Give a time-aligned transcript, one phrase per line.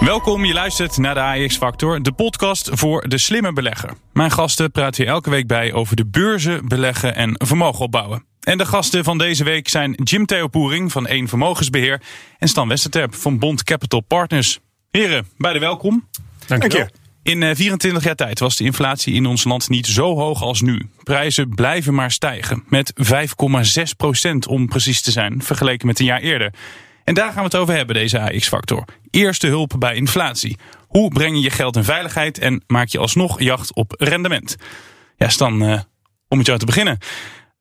[0.00, 3.90] Welkom, je luistert naar de AX Factor, de podcast voor de slimme belegger.
[4.12, 8.24] Mijn gasten praten hier elke week bij over de beurzen, beleggen en vermogen opbouwen.
[8.40, 12.02] En de gasten van deze week zijn Jim Theopoering van 1 Vermogensbeheer
[12.38, 14.58] en Stan Westerterp van Bond Capital Partners.
[14.90, 16.08] Heren, beide welkom.
[16.46, 16.88] Dank je.
[17.22, 20.88] In 24 jaar tijd was de inflatie in ons land niet zo hoog als nu.
[21.02, 22.92] Prijzen blijven maar stijgen, met
[23.76, 26.52] 5,6 procent om precies te zijn, vergeleken met een jaar eerder.
[27.06, 28.84] En daar gaan we het over hebben, deze AX-factor.
[29.10, 30.56] Eerste hulp bij inflatie.
[30.86, 34.56] Hoe breng je je geld in veiligheid en maak je alsnog jacht op rendement?
[35.16, 35.80] Ja, Stan, uh,
[36.28, 36.98] om met jou te beginnen.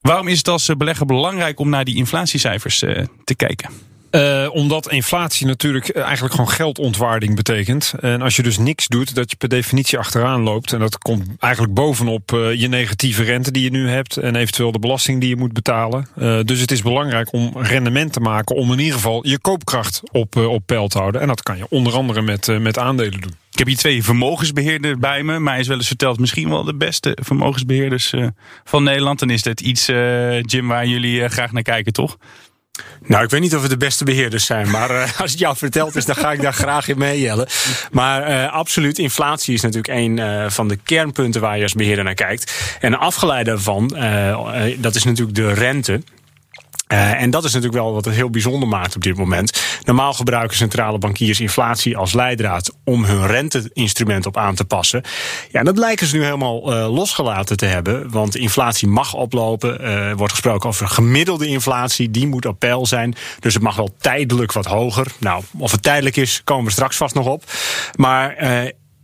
[0.01, 3.69] Waarom is het als belegger belangrijk om naar die inflatiecijfers uh, te kijken?
[4.15, 7.93] Uh, omdat inflatie natuurlijk eigenlijk gewoon geldontwaarding betekent.
[7.99, 10.73] En als je dus niks doet, dat je per definitie achteraan loopt.
[10.73, 14.17] En dat komt eigenlijk bovenop uh, je negatieve rente die je nu hebt.
[14.17, 16.07] En eventueel de belasting die je moet betalen.
[16.45, 18.55] Dus het is belangrijk om rendement te maken.
[18.55, 21.21] Om in ieder geval je koopkracht op, op peil te houden.
[21.21, 23.35] En dat kan je onder andere met, met aandelen doen.
[23.51, 25.39] Ik heb hier twee vermogensbeheerders bij me.
[25.39, 28.13] Mij is wel eens verteld, misschien wel de beste vermogensbeheerders
[28.63, 29.19] van Nederland.
[29.19, 29.85] Dan is dit iets,
[30.41, 32.17] Jim, waar jullie graag naar kijken, toch?
[33.05, 35.57] Nou, ik weet niet of we de beste beheerders zijn, maar uh, als het jou
[35.57, 37.31] verteld is, dan ga ik daar graag in mee.
[37.91, 42.03] Maar uh, absoluut, inflatie is natuurlijk een uh, van de kernpunten waar je als beheerder
[42.03, 42.53] naar kijkt.
[42.79, 43.87] En afgeleid daarvan,
[44.77, 46.01] dat is natuurlijk de rente.
[46.87, 49.63] Uh, en dat is natuurlijk wel wat het heel bijzonder maakt op dit moment.
[49.83, 55.03] Normaal gebruiken centrale bankiers inflatie als leidraad om hun renteinstrument op aan te passen.
[55.51, 58.11] Ja, dat lijken ze nu helemaal uh, losgelaten te hebben.
[58.11, 59.81] Want inflatie mag oplopen.
[59.81, 62.11] Er wordt gesproken over gemiddelde inflatie.
[62.11, 63.15] Die moet op peil zijn.
[63.39, 65.07] Dus het mag wel tijdelijk wat hoger.
[65.19, 67.43] Nou, of het tijdelijk is, komen we straks vast nog op.
[67.95, 68.35] Maar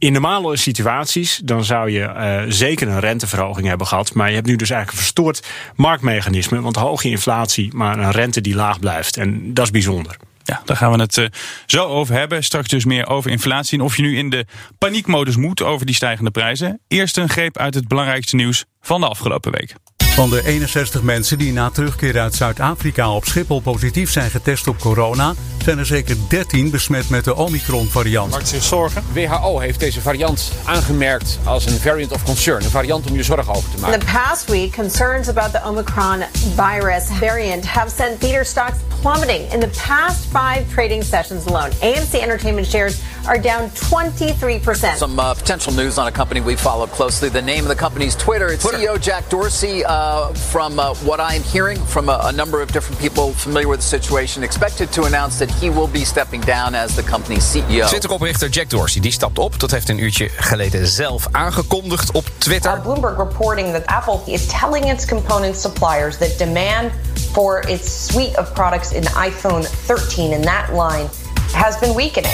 [0.02, 4.14] in normale situaties dan zou je uh, zeker een renteverhoging hebben gehad.
[4.14, 6.62] Maar je hebt nu dus eigenlijk een verstoord marktmechanisme.
[6.62, 9.18] Want hoge inflatie, maar een rente die laag blijft.
[9.18, 10.18] En dat is bijzonder.
[10.44, 11.26] Ja, daar gaan we het uh,
[11.66, 12.44] zo over hebben.
[12.44, 14.46] Straks dus meer over inflatie en of je nu in de
[14.78, 16.80] paniekmodus moet over die stijgende prijzen.
[16.88, 19.76] Eerst een greep uit het belangrijkste nieuws van de afgelopen week.
[20.12, 24.80] Van de 61 mensen die na terugkeer uit Zuid-Afrika op Schiphol positief zijn getest op
[24.80, 25.34] corona,
[25.64, 28.32] zijn er zeker 13 besmet met de Omicron-variant.
[28.32, 29.04] Maakt zich zorgen?
[29.14, 33.54] WHO heeft deze variant aangemerkt als een variant of concern, een variant om je zorgen
[33.54, 34.00] over te maken.
[34.00, 36.24] In the past week, concerns about the Omicron
[36.56, 41.70] virus variant have sent theater stocks plummeting in the past five trading sessions alone.
[41.82, 44.98] AMC Entertainment shares are down 23%.
[44.98, 47.30] Some uh, potential news on a company we followed closely.
[47.30, 48.48] The name of the company's Twitter.
[48.54, 48.71] It's Twitter.
[48.72, 49.84] CEO Jack Dorsey.
[49.84, 53.80] Uh, from uh, what I'm hearing from a, a, number of different people familiar with
[53.80, 57.88] the situation, expected to announce that he will be stepping down as the company's CEO.
[57.88, 59.60] Twitter-oprichter Jack Dorsey die stapt op.
[59.60, 62.76] Dat heeft een uurtje geleden zelf aangekondigd op Twitter.
[62.76, 66.92] Uh, Bloomberg reporting that Apple is telling its component suppliers that demand
[67.32, 71.10] for its suite of products in the iPhone 13 in that line
[71.54, 72.34] has been weakening.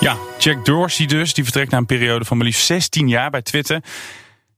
[0.00, 3.42] Ja, Jack Dorsey dus, die vertrekt na een periode van maar liefst 16 jaar bij
[3.42, 3.80] Twitter.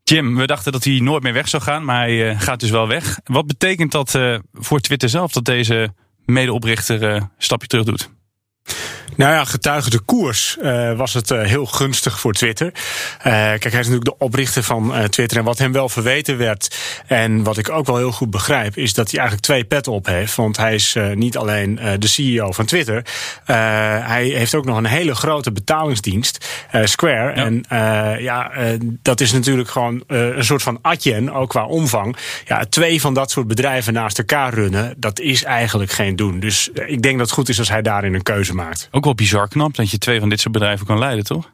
[0.04, 2.70] Jim, we dachten dat hij nooit meer weg zou gaan, maar hij uh, gaat dus
[2.70, 3.20] wel weg.
[3.24, 8.10] Wat betekent dat uh, voor Twitter zelf dat deze medeoprichter uh, een stapje terug doet?
[9.16, 12.66] Nou ja, getuige de koers uh, was het uh, heel gunstig voor Twitter.
[12.66, 15.38] Uh, kijk, hij is natuurlijk de oprichter van Twitter.
[15.38, 18.94] En wat hem wel verweten werd, en wat ik ook wel heel goed begrijp, is
[18.94, 20.34] dat hij eigenlijk twee petten op heeft.
[20.34, 23.04] Want hij is niet alleen de CEO van Twitter,
[23.44, 26.46] hij heeft ook nog een hele grote betalingsdienst,
[26.84, 27.34] Square.
[27.34, 27.44] Ja.
[27.44, 27.64] En
[28.22, 28.52] ja,
[29.02, 32.16] dat is natuurlijk gewoon een soort van adjen, ook qua omvang.
[32.44, 36.40] Ja, twee van dat soort bedrijven naast elkaar runnen, dat is eigenlijk geen doen.
[36.40, 38.88] Dus ik denk dat het goed is als hij daarin een keuze maakt.
[39.02, 41.52] Ook wel bizar knap dat je twee van dit soort bedrijven kan leiden, toch?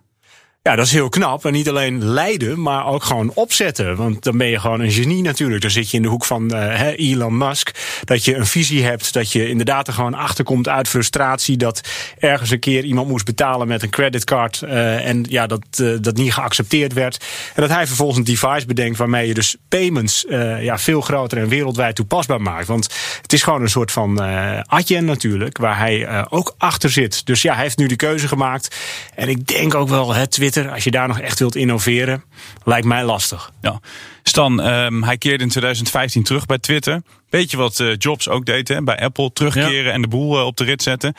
[0.68, 1.44] Ja, dat is heel knap.
[1.44, 3.96] En niet alleen leiden, maar ook gewoon opzetten.
[3.96, 5.62] Want dan ben je gewoon een genie natuurlijk.
[5.62, 8.00] Dan zit je in de hoek van uh, Elon Musk.
[8.04, 9.12] Dat je een visie hebt.
[9.12, 11.56] Dat je inderdaad er gewoon achterkomt uit frustratie.
[11.56, 11.80] Dat
[12.18, 14.60] ergens een keer iemand moest betalen met een creditcard.
[14.64, 17.24] Uh, en ja, dat, uh, dat niet geaccepteerd werd.
[17.54, 20.24] En dat hij vervolgens een device bedenkt waarmee je dus payments
[20.60, 22.66] ja, veel groter en wereldwijd toepasbaar maakt.
[22.66, 24.18] Want het is gewoon een soort van
[24.66, 25.58] adjen natuurlijk.
[25.58, 27.26] Waar hij ook achter zit.
[27.26, 28.76] Dus ja, hij heeft nu de keuze gemaakt.
[29.14, 32.24] En ik denk ook wel, hè, Twitter als je daar nog echt wilt innoveren,
[32.64, 33.50] lijkt mij lastig.
[33.60, 33.80] Ja.
[34.22, 37.02] Stan, um, hij keerde in 2015 terug bij Twitter.
[37.30, 38.82] Weet je wat uh, Jobs ook deed hè?
[38.82, 39.32] bij Apple?
[39.32, 39.90] Terugkeren ja.
[39.90, 41.14] en de boel uh, op de rit zetten.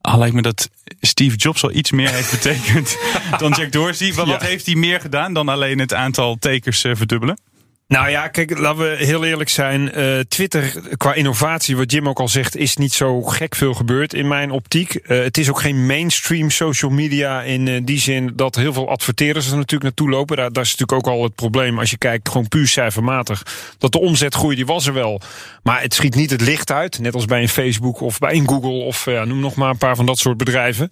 [0.00, 0.70] Al lijkt me dat
[1.00, 2.98] Steve Jobs wel iets meer heeft betekend
[3.38, 4.12] dan Jack Dorsey.
[4.16, 4.32] Maar ja.
[4.32, 7.38] wat heeft hij meer gedaan dan alleen het aantal tekens uh, verdubbelen?
[7.88, 9.98] Nou ja, kijk, laten we heel eerlijk zijn.
[9.98, 14.14] Uh, Twitter, qua innovatie, wat Jim ook al zegt, is niet zo gek veel gebeurd
[14.14, 14.94] in mijn optiek.
[14.94, 18.88] Uh, het is ook geen mainstream social media in uh, die zin dat heel veel
[18.88, 20.36] adverteerders er natuurlijk naartoe lopen.
[20.36, 23.42] Daar, daar is natuurlijk ook al het probleem als je kijkt, gewoon puur cijfermatig,
[23.78, 25.20] dat de omzetgroei die was er wel.
[25.62, 28.48] Maar het schiet niet het licht uit, net als bij een Facebook of bij een
[28.48, 30.90] Google of noem nog maar een paar van dat soort bedrijven.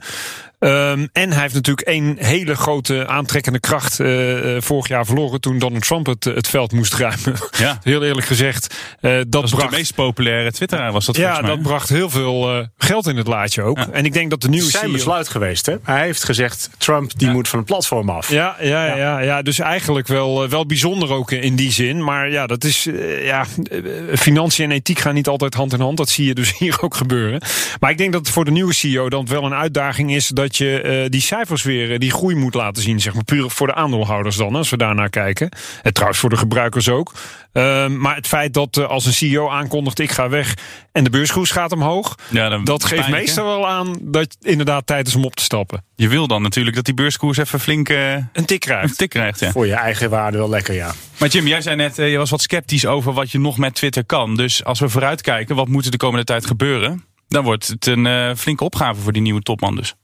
[0.61, 5.59] Ehm, en hij heeft natuurlijk één hele grote aantrekkende kracht uh, vorig jaar verloren toen
[5.59, 7.35] Donald Trump het, het veld moest ruimen.
[7.59, 7.79] Ja.
[7.83, 8.75] heel eerlijk gezegd.
[9.01, 12.11] Uh, dat, dat was bracht, de meest populaire Twitteraar was dat Ja, dat bracht heel
[12.11, 13.77] veel geld in het laadje ook.
[13.79, 13.89] Ja.
[13.93, 14.93] En ik denk dat de nieuwe Zijn CEO...
[14.93, 15.75] besluit geweest, hè?
[15.83, 17.33] Hij heeft gezegd, Trump die Ja.
[17.33, 18.31] moet van het platform af.
[18.31, 18.97] Ja, ja, ja.
[18.97, 19.43] ja, ja.
[19.43, 22.05] dus eigenlijk wel, wel bijzonder ook in die zin.
[22.05, 22.87] Maar ja, dat is.
[22.87, 23.79] eh, ja, eh,
[24.19, 25.97] financiën en ethiek gaan niet altijd hand in hand.
[25.97, 27.43] Dat zie je dus hier ook gebeuren.
[27.81, 30.50] Maar ik denk dat het voor de nieuwe CEO dan wel een uitdaging is dat
[30.57, 33.01] je eh, die cijfers weer, eh, die groei moet laten zien.
[33.01, 35.49] Zeg maar puur voor de aandeelhouders dan, als we daarnaar kijken.
[35.83, 37.13] En trouwens voor de gebruikers ook.
[37.53, 40.55] Ehm, maar het feit dat eh, als een CEO aankondigt: ik ga weg
[40.93, 42.15] en de beurskoers gaat omhoog.
[42.29, 45.35] Ja, dan Dat geeft pijnlijk, meestal wel aan dat het inderdaad tijd is om op
[45.35, 45.85] te stappen.
[45.97, 48.99] Je wil dan natuurlijk dat die beurskoers even flink Een tik een krijgt.
[48.99, 49.41] tik krijgt.
[49.41, 49.51] Ja.
[49.51, 50.93] Voor je eigen waarde wel lekker, ja.
[51.19, 54.05] Maar Jim, jij zei net, je was wat sceptisch over wat je nog met Twitter
[54.05, 54.37] kan.
[54.37, 57.05] Dus als we vooruitkijken, wat moet er de komende tijd gebeuren?
[57.29, 59.95] Dan wordt het een flinke opgave voor die nieuwe topman dus.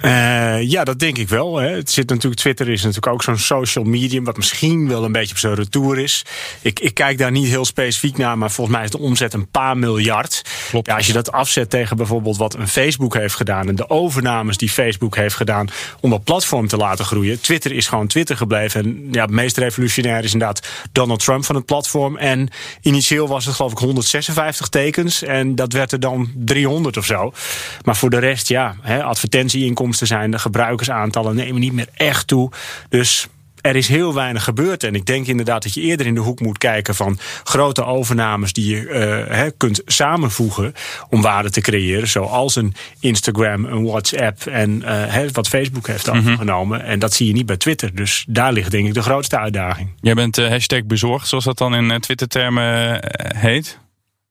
[0.00, 1.56] Eh, ja, dat denk ik wel.
[1.56, 1.68] Hè.
[1.68, 5.32] Het zit natuurlijk, Twitter is natuurlijk ook zo'n social medium, wat misschien wel een beetje
[5.32, 6.24] op zijn retour is.
[6.62, 9.50] Ik, ik kijk daar niet heel specifiek naar, maar volgens mij is de omzet een
[9.50, 10.42] paar miljard.
[10.68, 10.86] Klopt.
[10.86, 14.56] Ja, als je dat afzet tegen bijvoorbeeld wat een Facebook heeft gedaan en de overnames
[14.56, 15.68] die Facebook heeft gedaan
[16.00, 17.40] om dat platform te laten groeien.
[17.40, 18.84] Twitter is gewoon Twitter gebleven.
[18.84, 22.16] En ja, het meest revolutionair is inderdaad Donald Trump van het platform.
[22.16, 22.48] En
[22.80, 27.32] initieel was het geloof ik 156 tekens en dat werd er dan 300 of zo.
[27.84, 32.50] Maar voor de rest, ja, hè, advertentieinkomsten zijn, de gebruikersaantallen nemen niet meer echt toe.
[32.88, 33.28] Dus
[33.60, 34.84] er is heel weinig gebeurd.
[34.84, 38.52] En ik denk inderdaad dat je eerder in de hoek moet kijken van grote overnames
[38.52, 40.74] die je eh, kunt samenvoegen
[41.08, 42.08] om waarde te creëren.
[42.08, 46.84] Zoals een Instagram, een WhatsApp en eh, wat Facebook heeft overgenomen.
[46.84, 47.94] En dat zie je niet bij Twitter.
[47.94, 49.90] Dus daar ligt denk ik de grootste uitdaging.
[50.00, 53.00] Jij bent hashtag bezorgd, zoals dat dan in Twitter-termen
[53.36, 53.78] heet.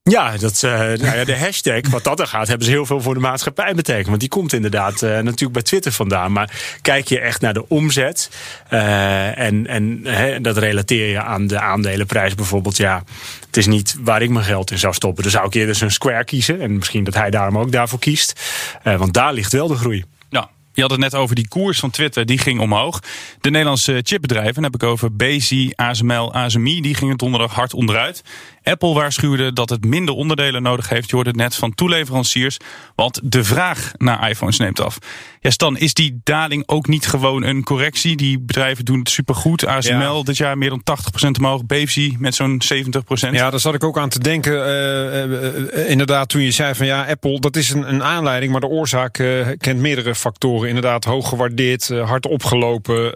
[0.09, 3.01] Ja, dat, eh, nou ja, de hashtag, wat dat er gaat, hebben ze heel veel
[3.01, 4.07] voor de maatschappij betekend.
[4.07, 6.31] Want die komt inderdaad eh, natuurlijk bij Twitter vandaan.
[6.31, 8.29] Maar kijk je echt naar de omzet
[8.69, 10.03] eh, en, en
[10.41, 12.77] dat relateer je aan de aandelenprijs bijvoorbeeld.
[12.77, 13.03] Ja,
[13.45, 15.23] het is niet waar ik mijn geld in zou stoppen.
[15.23, 16.61] Dan zou ik eerder zijn Square kiezen.
[16.61, 18.41] En misschien dat hij daarom ook daarvoor kiest.
[18.83, 20.03] Want daar ligt wel de groei.
[20.29, 23.00] Ja, je had het net over die koers van Twitter, die ging omhoog.
[23.41, 28.23] De Nederlandse chipbedrijven, dan heb ik over Bezi, ASML, ASMI, die gingen donderdag hard onderuit.
[28.63, 31.09] Apple waarschuwde dat het minder onderdelen nodig heeft.
[31.09, 32.57] Je hoorde het net van toeleveranciers,
[32.95, 34.97] want de vraag naar iPhones neemt af.
[35.41, 38.15] Ja, Stan, is die daling ook niet gewoon een correctie?
[38.15, 39.65] Die bedrijven doen het supergoed.
[39.65, 40.23] ASML Ja.
[40.23, 41.65] dit jaar meer dan 80% omhoog.
[41.65, 43.33] Bezi met zo'n 70%.
[43.35, 44.65] Ja, daar zat ik ook aan te denken.
[44.65, 48.51] eh, eh, eh, inderdaad, toen je zei van ja, Apple, dat is een, een aanleiding,
[48.51, 49.11] maar de oorzaak
[49.57, 50.67] kent meerdere factoren.
[50.67, 53.13] Inderdaad, hoog gewaardeerd, hard opgelopen,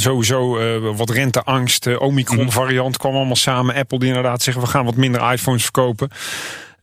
[0.00, 0.58] sowieso
[0.96, 3.74] wat renteangst, Omicron-variant kwam allemaal samen.
[3.74, 6.08] Apple die inderdaad zeggen we gaan wat minder iPhones verkopen.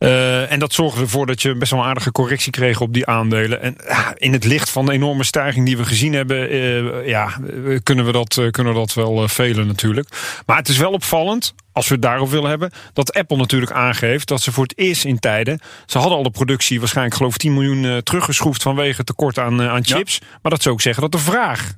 [0.02, 3.06] Eh, en dat zorgde ervoor dat je best wel een aardige correctie kreeg op die
[3.06, 3.62] aandelen.
[3.62, 3.76] En
[4.16, 7.38] in het licht van de enorme stijging die we gezien hebben, eh, ja,
[7.82, 10.08] kunnen, we dat, eh, kunnen we dat wel velen natuurlijk.
[10.46, 14.28] Maar het is wel opvallend, als we het daarop willen hebben, dat Apple natuurlijk aangeeft
[14.28, 15.60] dat ze voor het eerst in tijden.
[15.86, 19.84] Ze hadden al de productie waarschijnlijk geloof ik 10 miljoen teruggeschroefd vanwege tekort aan, aan
[19.84, 20.20] chips.
[20.42, 21.72] Maar dat zou ook zeggen dat de vraag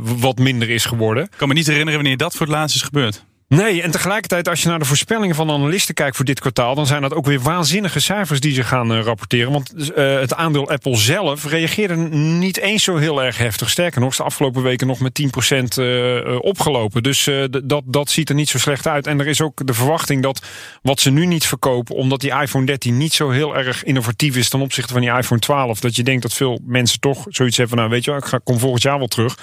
[0.00, 1.24] wat minder is geworden.
[1.24, 3.24] Ik kan me niet herinneren wanneer dat voor het laatst is gebeurd.
[3.48, 6.86] Nee, en tegelijkertijd als je naar de voorspellingen van analisten kijkt voor dit kwartaal, dan
[6.86, 9.52] zijn dat ook weer waanzinnige cijfers die ze gaan eh, rapporteren.
[9.52, 13.70] Want eh, het aandeel Apple zelf reageerde niet eens zo heel erg heftig.
[13.70, 17.02] Sterker nog, is de afgelopen weken nog met 10% eh, opgelopen.
[17.02, 17.30] Dus
[17.64, 19.06] dat, dat ziet er niet zo slecht uit.
[19.06, 20.46] En er is ook de verwachting dat
[20.82, 24.48] wat ze nu niet verkopen, omdat die iPhone 13 niet zo heel erg innovatief is
[24.48, 27.76] ten opzichte van die iPhone 12, dat je denkt dat veel mensen toch zoiets hebben
[27.76, 29.36] van, nou weet je wel, ik ga, kom volgend jaar wel terug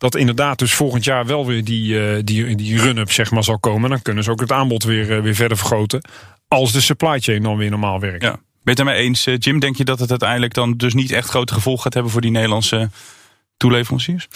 [0.00, 3.58] dat inderdaad dus volgend jaar wel weer die, eh, die, die run-up zeg maar, zal
[3.58, 3.90] komen.
[3.90, 6.00] Dan kunnen ze ook het aanbod weer, eh, weer verder vergroten.
[6.48, 8.22] Als de supply chain dan weer normaal werkt.
[8.22, 8.30] Ja.
[8.30, 9.60] Ben je het daarmee eens, eh, Jim?
[9.60, 12.30] Denk je dat het uiteindelijk dan dus niet echt grote gevolgen gaat hebben voor die
[12.30, 12.90] Nederlandse
[13.56, 14.28] toeleveranciers?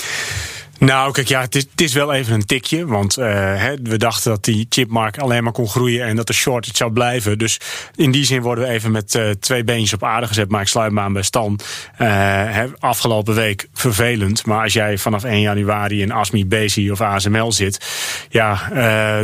[0.78, 2.87] Nou, kijk, ja, het is, wel even een tikje.
[2.87, 3.26] Want eh,
[3.57, 6.93] hè, we dachten dat die chipmarkt alleen maar kon groeien en dat de shortage zou
[6.93, 7.38] blijven.
[7.38, 7.61] Dus
[7.95, 10.50] in die zin worden we even met eh, twee beentjes op aarde gezet.
[10.50, 11.61] Maar ik sluit me aan bij Stan.
[11.97, 12.09] Eh,
[12.52, 14.47] hè, afgelopen week vervelend.
[14.47, 17.87] Maar als jij vanaf 1 januari in ASMI, Bezi of ASML zit.
[18.28, 18.69] Ja,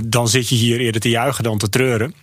[0.05, 2.15] dan zit je hier eerder te juichen dan te treuren.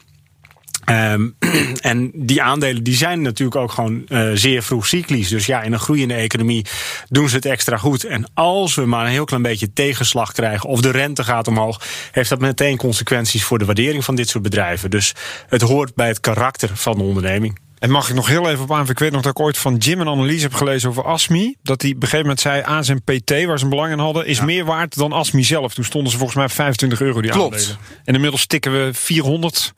[0.87, 1.29] Ehm,
[1.81, 5.29] en die aandelen die zijn natuurlijk ook gewoon eh, zeer vroeg cyclisch.
[5.29, 6.65] Dus ja, in een groeiende economie
[7.09, 8.03] doen ze het extra goed.
[8.03, 11.81] En als we maar een heel klein beetje tegenslag krijgen of de rente gaat omhoog,
[12.11, 14.89] heeft dat meteen consequenties voor de waardering van dit soort bedrijven.
[14.89, 15.13] Dus
[15.47, 17.59] het hoort bij het karakter van de onderneming.
[17.79, 18.89] En mag ik nog heel even op aan?
[18.89, 21.55] Ik weet nog dat ik ooit van Jim een analyse heb gelezen over ASMI.
[21.63, 24.41] Dat hij op een gegeven moment zei: ASMPT, waar ze een belang in hadden, is
[24.41, 25.73] meer waard dan ASMI zelf.
[25.73, 27.55] Toen stonden ze volgens mij 25 euro die Klopt.
[27.55, 27.77] aandelen.
[28.03, 29.73] En inmiddels tikken we 400.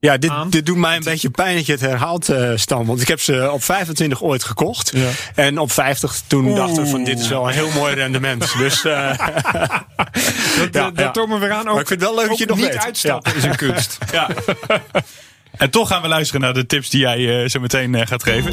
[0.00, 2.86] Ja, dit, dit doet mij een beetje pijn dat je het herhaalt, uh, Stan.
[2.86, 4.90] Want ik heb ze op 25 ooit gekocht.
[4.94, 5.08] Ja.
[5.34, 8.52] En op 50 toen dachten we van dit is wel een heel mooi rendement.
[8.58, 11.26] Dus uh, dat, ja, dat ja.
[11.26, 11.58] we weer aan.
[11.58, 12.84] Ook, maar ik vind het wel leuk dat je nog niet weet.
[12.84, 13.98] uitstappen is een kunst.
[14.12, 14.28] ja.
[15.50, 18.22] En toch gaan we luisteren naar de tips die jij uh, zo meteen uh, gaat
[18.22, 18.50] geven.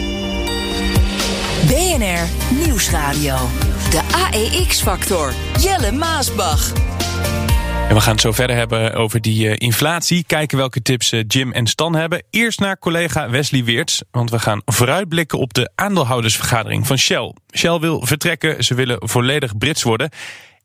[1.68, 2.28] BNR
[2.66, 3.38] Nieuwsradio.
[3.90, 5.34] De AEX-factor.
[5.60, 6.95] Jelle Maasbach.
[7.89, 10.24] En we gaan het zo verder hebben over die uh, inflatie.
[10.24, 12.24] Kijken welke tips uh, Jim en Stan hebben.
[12.30, 14.04] Eerst naar collega Wesley Weerts.
[14.12, 17.34] Want we gaan vooruitblikken op de aandeelhoudersvergadering van Shell.
[17.58, 18.63] Shell wil vertrekken.
[18.63, 20.10] Ze willen volledig Brits worden.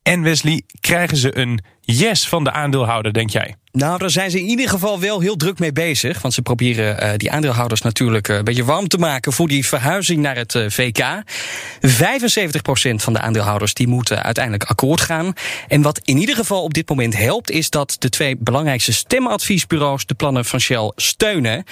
[0.02, 1.60] En Wesley, krijgen ze een
[1.90, 3.54] yes van de aandeelhouder, denk jij?
[3.72, 6.22] Nou, daar zijn ze in ieder geval wel heel druk mee bezig.
[6.22, 9.66] Want ze proberen uh, die aandeelhouders natuurlijk uh, een beetje warm te maken voor die
[9.66, 11.02] verhuizing naar het uh, VK.
[11.02, 15.32] 75% van de aandeelhouders die moeten uiteindelijk akkoord gaan.
[15.68, 20.06] En wat in ieder geval op dit moment helpt, is dat de twee belangrijkste stemadviesbureaus
[20.06, 21.64] de plannen van Shell steunen.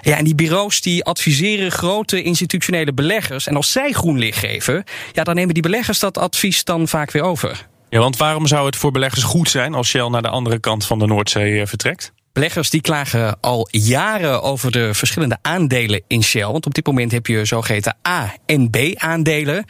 [0.00, 3.46] Ja, en die bureaus die adviseren grote institutionele beleggers.
[3.46, 7.10] En als zij groen licht geven, ja, dan nemen die beleggers dat advies dan vaak
[7.10, 7.66] weer over.
[7.94, 10.86] Ja, want waarom zou het voor beleggers goed zijn als Shell naar de andere kant
[10.86, 12.12] van de Noordzee vertrekt?
[12.34, 16.46] Beleggers die klagen al jaren over de verschillende aandelen in Shell.
[16.46, 19.64] Want op dit moment heb je zogeheten A- en B-aandelen.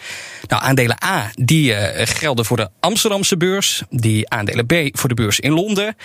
[0.49, 3.83] Nou, aandelen A die uh, gelden voor de Amsterdamse beurs.
[3.91, 5.97] Die aandelen B voor de beurs in Londen.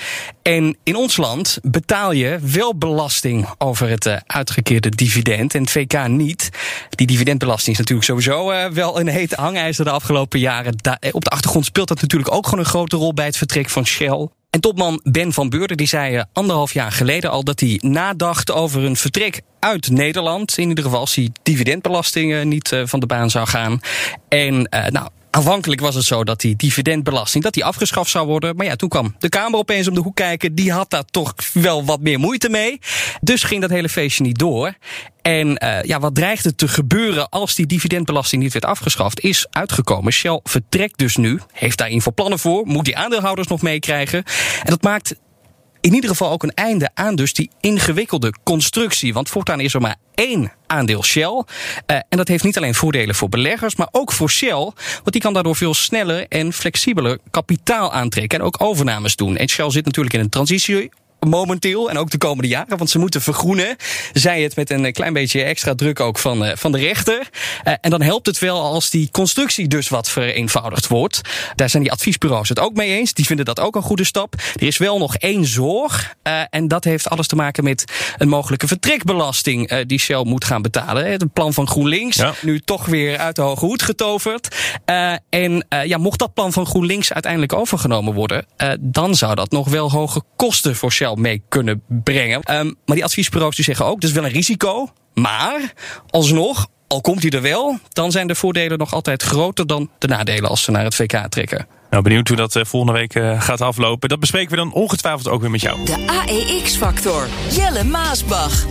[0.42, 5.56] En in ons land betaal je wel belasting over het uh, uitgekeerde dividend.
[5.56, 6.50] En het VK niet.
[6.90, 10.74] Die dividendbelasting is natuurlijk sowieso uh, wel een hete hangijzer de afgelopen jaren.
[11.12, 13.86] Op de achtergrond speelt dat natuurlijk ook gewoon een grote rol bij het vertrek van
[13.86, 14.28] Shell.
[14.50, 18.84] En topman Ben van Beurden die zei anderhalf jaar geleden al dat hij nadacht over
[18.84, 20.58] een vertrek uit Nederland.
[20.58, 23.80] In ieder geval als die dividendbelastingen niet uh, van de baan zou gaan.
[24.28, 28.56] En uh, nou, Aanvankelijk was het zo dat die dividendbelasting dat die afgeschaft zou worden.
[28.56, 30.56] Maar ja, toen kwam de Kamer opeens om de hoek kijken.
[30.56, 32.80] Die had daar toch wel wat meer moeite mee.
[33.22, 34.74] Dus ging dat hele feestje niet door.
[35.22, 40.14] En uh, ja, wat dreigde te gebeuren als die dividendbelasting niet werd afgeschaft, is uitgekomen.
[40.14, 44.24] Shell vertrekt dus nu, heeft daar in voor plannen voor, moet die aandeelhouders nog meekrijgen.
[44.64, 45.16] En dat maakt
[45.82, 49.14] in ieder geval ook een einde aan dus die ingewikkelde constructie.
[49.14, 51.44] Want voortaan is er maar één aandeel Shell.
[51.46, 54.72] Uh, en dat heeft niet alleen voordelen voor beleggers, maar ook voor Shell.
[54.94, 59.38] Want die kan daardoor veel sneller en flexibeler kapitaal aantrekken en ook overnames doen.
[59.38, 62.78] En Shell zit natuurlijk in een transitie momenteel en ook de komende jaren.
[62.78, 63.76] Want ze moeten vergroenen.
[64.14, 67.30] Zij het met een klein beetje extra druk ook van, uh, van de rechter.
[67.68, 71.22] Uh, en dan helpt het wel als die constructie dus wat vereenvoudigd wordt.
[71.56, 73.14] Daar zijn die adviesbureaus het ook mee eens.
[73.14, 74.34] Die vinden dat ook een goede stap.
[74.56, 76.16] Er is wel nog één zorg.
[76.24, 77.84] Uh, en dat heeft alles te maken met
[78.18, 81.12] een mogelijke vertrekbelasting die Shell moet gaan betalen.
[81.12, 82.16] Het plan van GroenLinks.
[82.16, 82.34] Ja.
[82.42, 84.56] Nu toch weer uit de hoge hoed getoverd.
[85.30, 88.46] en ja, mocht dat plan van GroenLinks uiteindelijk overgenomen worden,
[88.80, 92.42] dan zou dat nog wel hoge kosten voor Shell mee kunnen brengen.
[92.52, 94.90] Um, maar die adviesbureaus die zeggen ook, dat is wel een risico.
[95.14, 95.74] Maar
[96.10, 100.08] alsnog, al komt hij er wel, dan zijn de voordelen nog altijd groter dan de
[100.08, 101.68] nadelen als ze naar het VK trekken.
[101.90, 104.10] Nou, benieuwd hoe dat uh, volgende week uh, gaat aflopen.
[104.10, 105.86] Dat bespreken we dan ongetwijfeld ook weer met jou.
[105.86, 107.28] De AEX-factor.
[107.52, 108.66] Jelle Maasbach.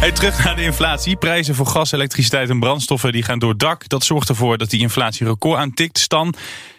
[0.00, 1.16] Hey, terug naar de inflatie.
[1.16, 3.88] Prijzen voor gas, elektriciteit en brandstoffen die gaan door het dak.
[3.88, 5.98] Dat zorgt ervoor dat die inflatie record aantikt.
[5.98, 6.34] Stan,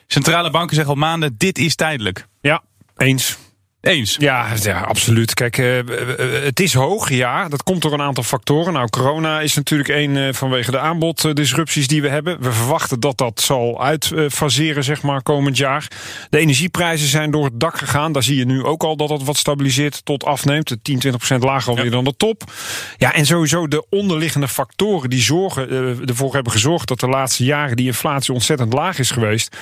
[0.07, 2.27] centrale banken zeggen al maanden, dit is tijdelijk.
[2.41, 2.63] Ja,
[2.97, 3.37] eens.
[3.83, 4.15] Eens?
[4.19, 5.33] Ja, ja absoluut.
[5.33, 5.79] Kijk, uh,
[6.43, 7.49] het is hoog, ja.
[7.49, 8.73] Dat komt door een aantal factoren.
[8.73, 12.41] Nou, corona is natuurlijk één uh, vanwege de aanboddisrupties die we hebben.
[12.41, 15.87] We verwachten dat dat zal uitfaseren, zeg maar, komend jaar.
[16.29, 18.11] De energieprijzen zijn door het dak gegaan.
[18.11, 20.67] Daar zie je nu ook al dat dat wat stabiliseert tot afneemt.
[20.67, 21.91] 10, 20 procent lager alweer ja.
[21.91, 22.43] dan de top.
[22.97, 27.43] Ja, en sowieso de onderliggende factoren die zorgen, uh, ervoor hebben gezorgd dat de laatste
[27.43, 29.57] jaren die inflatie ontzettend laag is geweest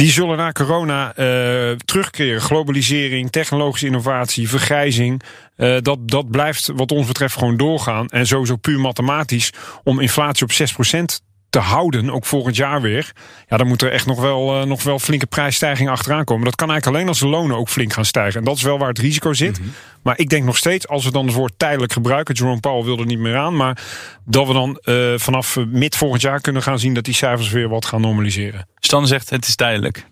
[0.00, 2.40] die zullen na corona uh, terugkeren.
[2.40, 5.22] Globalisering, technologische innovatie, vergrijzing.
[5.56, 8.08] Uh, dat, dat blijft wat ons betreft gewoon doorgaan.
[8.08, 9.52] En sowieso puur mathematisch
[9.84, 13.12] om inflatie op 6% te houden, ook volgend jaar weer.
[13.48, 16.44] Ja, dan moet er echt nog wel, uh, nog wel flinke prijsstijging achteraan komen.
[16.44, 18.38] Dat kan eigenlijk alleen als de lonen ook flink gaan stijgen.
[18.38, 19.58] En dat is wel waar het risico zit.
[19.58, 19.74] Mm -hmm.
[20.02, 22.98] Maar ik denk nog steeds, als we dan het woord tijdelijk gebruiken, Jerome Powell wil
[22.98, 23.82] er niet meer aan, maar
[24.24, 27.68] dat we dan uh, vanaf mid volgend jaar kunnen gaan zien dat die cijfers weer
[27.68, 28.68] wat gaan normaliseren.
[28.78, 30.06] Stan zegt het is tijdelijk.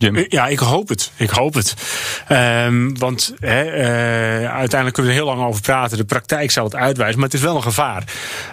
[0.00, 0.24] Jim.
[0.28, 1.10] Ja, ik hoop het.
[1.16, 1.74] Ik hoop het.
[2.28, 5.96] Um, want he, uh, uiteindelijk kunnen we er heel lang over praten.
[5.96, 8.04] De praktijk zal het uitwijzen, maar het is wel een gevaar.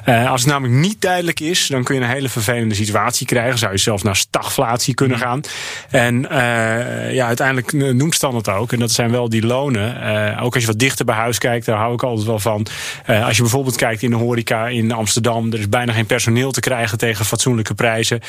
[0.05, 3.57] Uh, als het namelijk niet duidelijk is, dan kun je een hele vervelende situatie krijgen.
[3.57, 5.41] Zou je zelfs naar stagflatie kunnen gaan.
[5.89, 8.71] En uh, ja, uiteindelijk noemt Stan het ook.
[8.71, 10.39] En dat zijn wel die lonen.
[10.39, 12.67] ook als je wat dichter bij huis kijkt, daar hou ik altijd wel van.
[13.05, 16.59] als je bijvoorbeeld kijkt in de horeca in Amsterdam, er is bijna geen personeel te
[16.59, 18.19] krijgen tegen fatsoenlijke prijzen.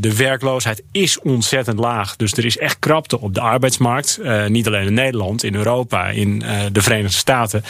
[0.00, 2.16] de werkloosheid is ontzettend laag.
[2.16, 4.18] Dus Dus er is echt krapte op de arbeidsmarkt.
[4.22, 7.64] Uh, niet alleen in Nederland, in Europa, in uh, de Verenigde Staten.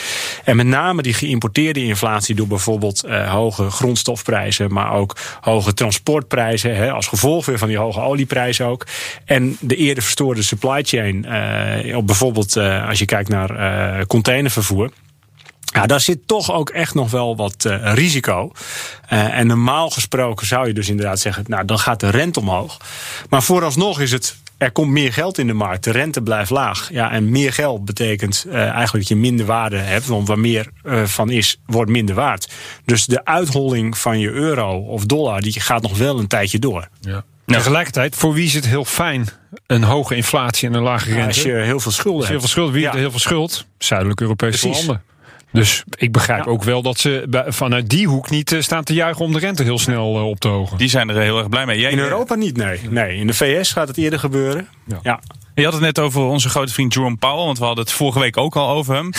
[0.44, 6.76] En met name die geïmporteerde inflatie door bijvoorbeeld uh, hoge grondstofprijzen, maar ook hoge transportprijzen,
[6.76, 8.86] hè, als gevolg weer van die hoge olieprijzen ook.
[9.24, 11.16] En de eerder verstoorde supply chain,
[11.96, 14.90] op bijvoorbeeld als je kijkt naar containervervoer.
[15.72, 18.52] Ja, daar zit toch ook echt nog wel wat risico.
[19.08, 22.76] En normaal gesproken zou je dus inderdaad zeggen, nou dan gaat de rente omhoog.
[23.28, 26.88] Maar vooralsnog is het, er komt meer geld in de markt, de rente blijft laag.
[26.92, 30.70] Ja, en meer geld betekent uh, eigenlijk dat je minder waarde hebt, want waar meer
[31.04, 32.52] van is, wordt minder waard.
[32.84, 36.88] Dus de uitholling van je euro of dollar, die gaat nog wel een tijdje door.
[37.00, 37.24] Ja.
[37.46, 39.26] Tegelijkertijd, voor wie is het heel fijn?
[39.66, 41.26] Een hoge inflatie en een lage rente.
[41.26, 42.94] als je heel veel schulden als je heel veel schulden, wie ja.
[42.94, 43.66] heel veel schuld?
[43.78, 45.02] Zuidelijk Europese landen.
[45.52, 46.50] Dus ik begrijp ja.
[46.50, 49.78] ook wel dat ze vanuit die hoek niet staan te juichen om de rente heel
[49.78, 50.78] snel op te hogen.
[50.78, 51.80] Die zijn er heel erg blij mee.
[51.80, 52.80] Jij, in Europa niet, nee.
[52.90, 53.16] nee.
[53.16, 54.68] In de VS gaat het eerder gebeuren.
[54.84, 54.98] Ja.
[55.02, 55.20] ja.
[55.54, 58.18] Je had het net over onze grote vriend Jerome Powell, want we hadden het vorige
[58.18, 59.10] week ook al over hem.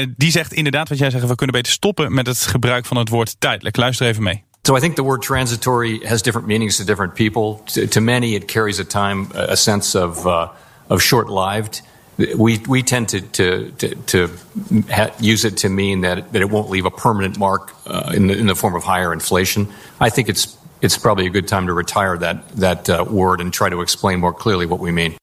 [0.00, 2.96] uh, die zegt inderdaad wat jij zegt, we kunnen beter stoppen met het gebruik van
[2.96, 3.76] het woord tijdelijk.
[3.76, 4.44] Luister even mee.
[4.62, 7.56] So I think the word transitory has different meanings to different people.
[7.64, 10.48] To, to many it carries a time, a sense of, uh,
[10.88, 11.82] of short-lived.
[12.16, 14.28] We we tend to to to, to
[14.90, 18.26] ha- use it to mean that that it won't leave a permanent mark uh, in
[18.26, 19.68] the in the form of higher inflation.
[20.00, 23.52] I think it's it's probably a good time to retire that that uh, word and
[23.52, 25.14] try to explain more clearly what we mean.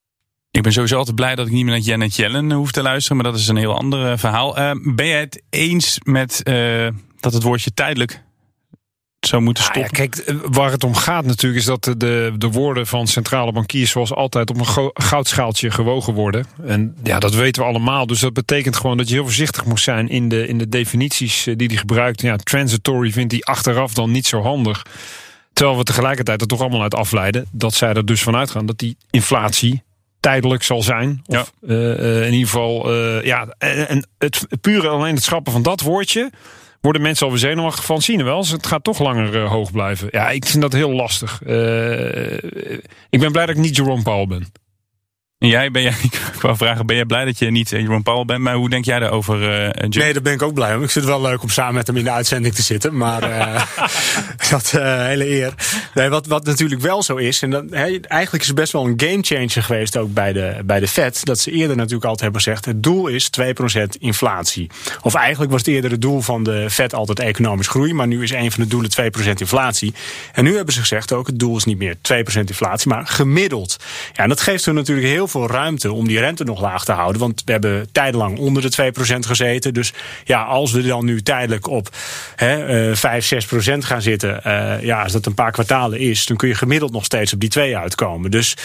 [0.51, 3.17] Ik ben sowieso altijd blij dat ik niet meer naar Janet Yellen hoef te luisteren,
[3.17, 4.59] maar dat is een heel ander verhaal.
[4.59, 6.41] Uh, ben jij het eens met
[7.19, 8.22] dat het woordje tijdelijk
[9.25, 9.83] zou moeten stoppen.
[9.83, 13.91] Ja, kijk, waar het om gaat natuurlijk is dat de, de woorden van centrale bankiers
[13.91, 16.45] zoals altijd op een goudschaaltje gewogen worden.
[16.65, 18.07] En ja, dat weten we allemaal.
[18.07, 21.43] Dus dat betekent gewoon dat je heel voorzichtig moet zijn in de, in de definities
[21.43, 22.21] die hij gebruikt.
[22.21, 24.85] Ja, transitory vindt hij achteraf dan niet zo handig.
[25.53, 28.77] Terwijl we tegelijkertijd er toch allemaal uit afleiden dat zij er dus vanuit gaan dat
[28.79, 29.83] die inflatie
[30.19, 31.21] tijdelijk zal zijn.
[31.25, 31.73] Of ja.
[31.73, 35.81] uh, in ieder geval, uh, ja, en, en het pure alleen het schrappen van dat
[35.81, 36.31] woordje
[36.83, 38.01] worden mensen alweer zenuwachtig van.
[38.01, 40.07] Zien we wel, het gaat toch langer uh, hoog blijven.
[40.11, 41.41] Ja, ik vind dat heel lastig.
[41.45, 42.33] Uh,
[43.09, 44.51] ik ben blij dat ik niet Jerome Powell ben.
[45.43, 45.95] En jij, ben jij,
[46.33, 48.39] ik wou vragen, ben jij blij dat je niet Jerome Powell bent?
[48.39, 49.89] Maar hoe denk jij daarover, uh?
[49.89, 50.83] Nee, daar ben ik ook blij om.
[50.83, 52.97] Ik vind het wel leuk om samen met hem in de uitzending te zitten.
[52.97, 53.61] Maar uh,
[54.51, 55.53] dat uh, hele eer.
[55.93, 58.85] Nee, wat, wat natuurlijk wel zo is, en dat, he, eigenlijk is het best wel
[58.85, 61.25] een gamechanger geweest ook bij de, bij de Fed.
[61.25, 64.69] Dat ze eerder natuurlijk altijd hebben gezegd, het doel is 2% inflatie.
[65.01, 67.93] Of eigenlijk was het eerder het doel van de Fed altijd economisch groei.
[67.93, 69.93] Maar nu is een van de doelen 2% inflatie.
[70.33, 71.99] En nu hebben ze gezegd ook, het doel is niet meer 2%
[72.33, 73.77] inflatie, maar gemiddeld.
[74.13, 76.91] Ja, en dat geeft hun natuurlijk heel veel ruimte om die rente nog laag te
[76.91, 77.21] houden.
[77.21, 79.73] Want we hebben tijdenlang onder de 2% gezeten.
[79.73, 79.93] Dus
[80.23, 81.89] ja, als we dan nu tijdelijk op
[82.35, 84.41] hè, uh, 5, 6% gaan zitten.
[84.47, 87.39] Uh, ja, als dat een paar kwartalen is, dan kun je gemiddeld nog steeds op
[87.39, 88.31] die 2 uitkomen.
[88.31, 88.55] Dus.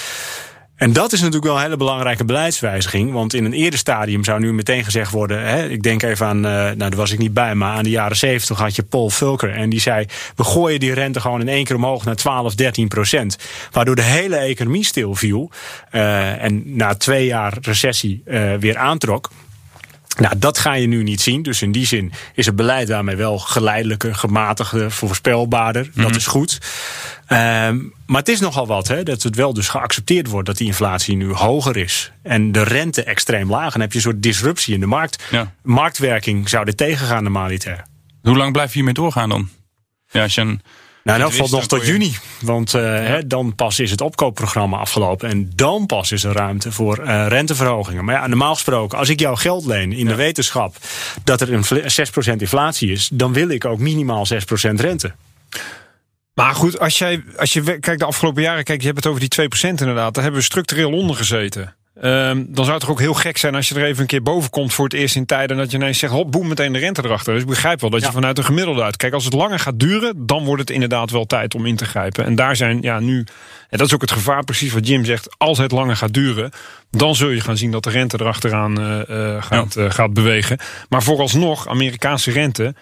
[0.78, 3.12] En dat is natuurlijk wel een hele belangrijke beleidswijziging.
[3.12, 5.42] Want in een eerder stadium zou nu meteen gezegd worden.
[5.42, 7.90] Hè, ik denk even aan, uh, nou daar was ik niet bij, maar aan de
[7.90, 9.54] jaren 70 had je Paul Volcker.
[9.54, 12.88] En die zei: we gooien die rente gewoon in één keer omhoog naar 12, 13
[12.88, 13.38] procent.
[13.70, 15.50] Waardoor de hele economie stilviel.
[15.92, 19.30] Uh, en na twee jaar recessie uh, weer aantrok.
[20.18, 21.42] Nou, dat ga je nu niet zien.
[21.42, 25.82] Dus in die zin is het beleid daarmee wel geleidelijker, gematigder, voorspelbaarder.
[25.84, 26.02] Mm -hmm.
[26.02, 26.58] Dat is goed.
[27.32, 30.66] Um, maar het is nogal wat, hè, dat het wel dus geaccepteerd wordt dat die
[30.66, 32.12] inflatie nu hoger is.
[32.22, 33.64] En de rente extreem laag.
[33.64, 35.24] En dan heb je een soort disruptie in de markt.
[35.30, 35.52] Ja.
[35.62, 37.84] Marktwerking zou er tegengaan, normaliter.
[38.22, 39.48] Hoe lang blijf je hiermee doorgaan dan?
[40.10, 40.60] Ja, als je een
[41.16, 42.16] nou, dat valt nog tot juni.
[42.40, 42.88] Want uh, ja.
[42.88, 45.28] hè, dan pas is het opkoopprogramma afgelopen.
[45.28, 48.04] En dan pas is er ruimte voor uh, renteverhogingen.
[48.04, 50.10] Maar ja, normaal gesproken, als ik jou geld leen in ja.
[50.10, 50.76] de wetenschap
[51.24, 51.64] dat er een
[52.34, 54.34] 6% inflatie is, dan wil ik ook minimaal 6%
[54.74, 55.12] rente.
[56.34, 59.28] Maar goed, als, jij, als je kijkt de afgelopen jaren, kijk, je hebt het over
[59.28, 60.14] die 2% inderdaad.
[60.14, 61.74] Daar hebben we structureel onder gezeten.
[62.02, 64.22] Um, dan zou het toch ook heel gek zijn als je er even een keer
[64.22, 65.56] boven komt voor het eerst in tijden.
[65.56, 67.32] Dat je ineens zegt, hop, boem, meteen de rente erachter.
[67.32, 68.12] Dus ik begrijp wel dat je ja.
[68.12, 68.96] vanuit een gemiddelde uit.
[68.96, 71.84] Kijk, als het langer gaat duren, dan wordt het inderdaad wel tijd om in te
[71.84, 72.24] grijpen.
[72.24, 73.26] En daar zijn, ja, nu.
[73.68, 75.34] En dat is ook het gevaar, precies wat Jim zegt.
[75.38, 76.50] Als het langer gaat duren,
[76.90, 79.82] dan zul je gaan zien dat de rente erachteraan uh, uh, gaat, ja.
[79.82, 80.58] uh, gaat bewegen.
[80.88, 82.74] Maar vooralsnog, Amerikaanse rente.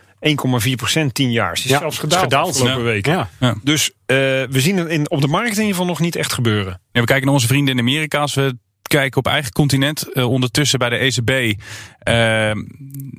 [0.66, 1.52] 1,4 procent 10 jaar.
[1.52, 2.90] Is ja, zelfs gedaald, gedaald de afgelopen ja.
[2.90, 3.12] weken.
[3.12, 3.28] Ja.
[3.40, 3.54] Ja.
[3.62, 6.80] Dus we zien het in, op de markt in ieder geval nog niet echt gebeuren.
[6.92, 8.20] we kijken naar onze vrienden in Amerika.
[8.20, 10.06] Als we kijken op eigen continent.
[10.12, 12.50] Uh, ondertussen bij de ECB uh,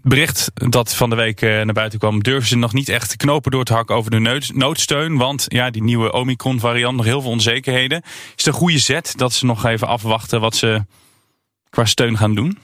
[0.01, 2.23] bericht dat van de week uh, naar buiten kwam.
[2.23, 5.17] Durven ze nog niet echt knopen door te hakken over de nood, noodsteun.
[5.17, 8.01] Want ja, die nieuwe Omicron variant, nog heel veel onzekerheden.
[8.01, 10.85] Is het een goede zet dat ze nog even afwachten wat ze
[11.69, 12.57] qua steun gaan doen?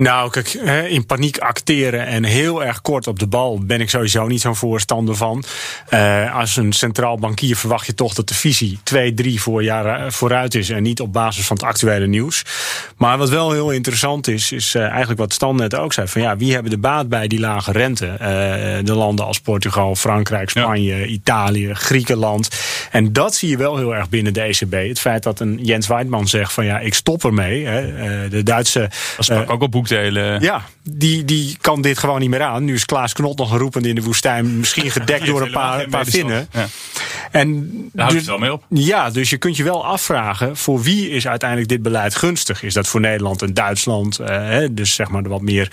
[0.00, 0.52] Nou, kijk,
[0.88, 4.56] in paniek acteren en heel erg kort op de bal ben ik sowieso niet zo'n
[4.56, 5.44] voorstander van.
[5.90, 10.12] Uh, als een centraal bankier verwacht je toch dat de visie twee, drie voor jaren
[10.12, 12.44] vooruit is en niet op basis van het actuele nieuws.
[12.96, 16.22] Maar wat wel heel interessant is, is uh, eigenlijk wat Stan net ook zei: van
[16.22, 18.06] ja, wie hebben de baat bij die lage rente?
[18.06, 18.18] Uh,
[18.84, 21.04] de landen als Portugal, Frankrijk, Spanje, ja.
[21.04, 22.48] Italië, Griekenland.
[22.90, 24.72] En dat zie je wel heel erg binnen de ECB.
[24.72, 27.66] Het feit dat een Jens Weidmann zegt van ja, ik stop ermee.
[27.66, 28.28] Hè.
[28.28, 28.90] de Duitse.
[29.16, 29.88] Dat sprak ook op boek
[30.40, 32.64] ja, die, die kan dit gewoon niet meer aan.
[32.64, 34.58] Nu is Klaas Knot nog geroepen in de woestijn.
[34.58, 36.48] Misschien gedekt door een paar, paar vinnen.
[36.52, 36.66] Ja.
[37.30, 38.64] En Daar houdt het wel mee op.
[38.68, 40.56] Ja, dus je kunt je wel afvragen...
[40.56, 42.62] voor wie is uiteindelijk dit beleid gunstig?
[42.62, 44.20] Is dat voor Nederland en Duitsland?
[44.20, 45.72] Uh, dus zeg maar de wat meer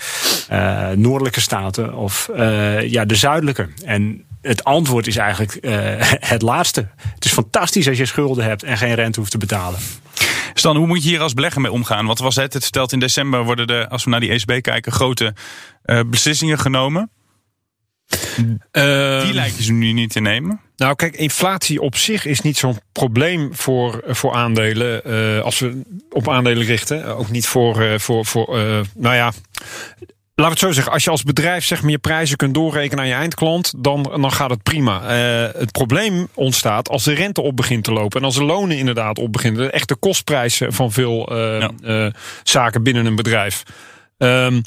[0.52, 1.94] uh, noordelijke staten.
[1.94, 3.68] Of uh, ja, de zuidelijke.
[3.84, 5.58] En het antwoord is eigenlijk
[6.34, 6.88] het laatste.
[6.96, 8.62] Het is fantastisch als je schulden hebt...
[8.62, 9.80] en geen rente hoeft te betalen.
[10.54, 12.06] Stan, hoe moet je hier als belegger mee omgaan?
[12.06, 12.52] Wat was het?
[12.52, 15.34] Het vertelt in december worden er, als we naar die ECB kijken, grote
[15.84, 17.10] uh, beslissingen genomen.
[18.72, 20.60] Uh, die lijken ze nu niet te nemen.
[20.76, 25.02] Nou, kijk, inflatie op zich is niet zo'n probleem voor, voor aandelen.
[25.06, 27.16] Uh, als we op aandelen richten.
[27.16, 28.56] Ook niet voor, voor, voor
[28.94, 29.32] nou ja.
[30.40, 33.10] Laat het zo zeggen, als je als bedrijf zeg maar, je prijzen kunt doorrekenen aan
[33.10, 35.02] je eindklant, dan, dan gaat het prima.
[35.02, 38.78] Uh, het probleem ontstaat als de rente op begint te lopen en als de lonen
[38.78, 39.62] inderdaad op beginnen.
[39.62, 41.70] De echte kostprijzen van veel uh, ja.
[41.82, 43.62] uh, zaken binnen een bedrijf.
[44.18, 44.62] Um,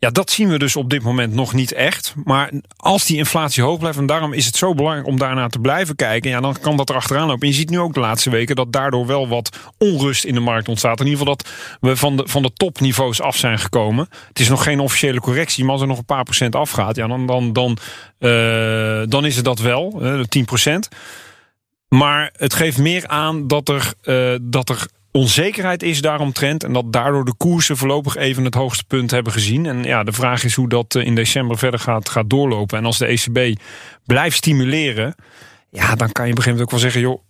[0.00, 2.14] ja, dat zien we dus op dit moment nog niet echt.
[2.24, 5.58] Maar als die inflatie hoog blijft, en daarom is het zo belangrijk om daarnaar te
[5.58, 7.42] blijven kijken, ja, dan kan dat er achteraan lopen.
[7.42, 10.40] En je ziet nu ook de laatste weken dat daardoor wel wat onrust in de
[10.40, 11.00] markt ontstaat.
[11.00, 14.08] In ieder geval dat we van de, van de topniveaus af zijn gekomen.
[14.28, 17.06] Het is nog geen officiële correctie, maar als er nog een paar procent afgaat, ja,
[17.06, 17.76] dan, dan, dan,
[18.18, 20.88] uh, dan is het dat wel, uh, 10 procent.
[21.88, 26.64] Maar het geeft meer aan dat er, uh, dat er onzekerheid is daaromtrent.
[26.64, 29.66] En dat daardoor de koersen voorlopig even het hoogste punt hebben gezien.
[29.66, 32.78] En ja, de vraag is hoe dat in december verder gaat, gaat doorlopen.
[32.78, 33.60] En als de ECB
[34.06, 35.14] blijft stimuleren,
[35.70, 37.22] ja, dan kan je op een gegeven moment ook wel zeggen, joh,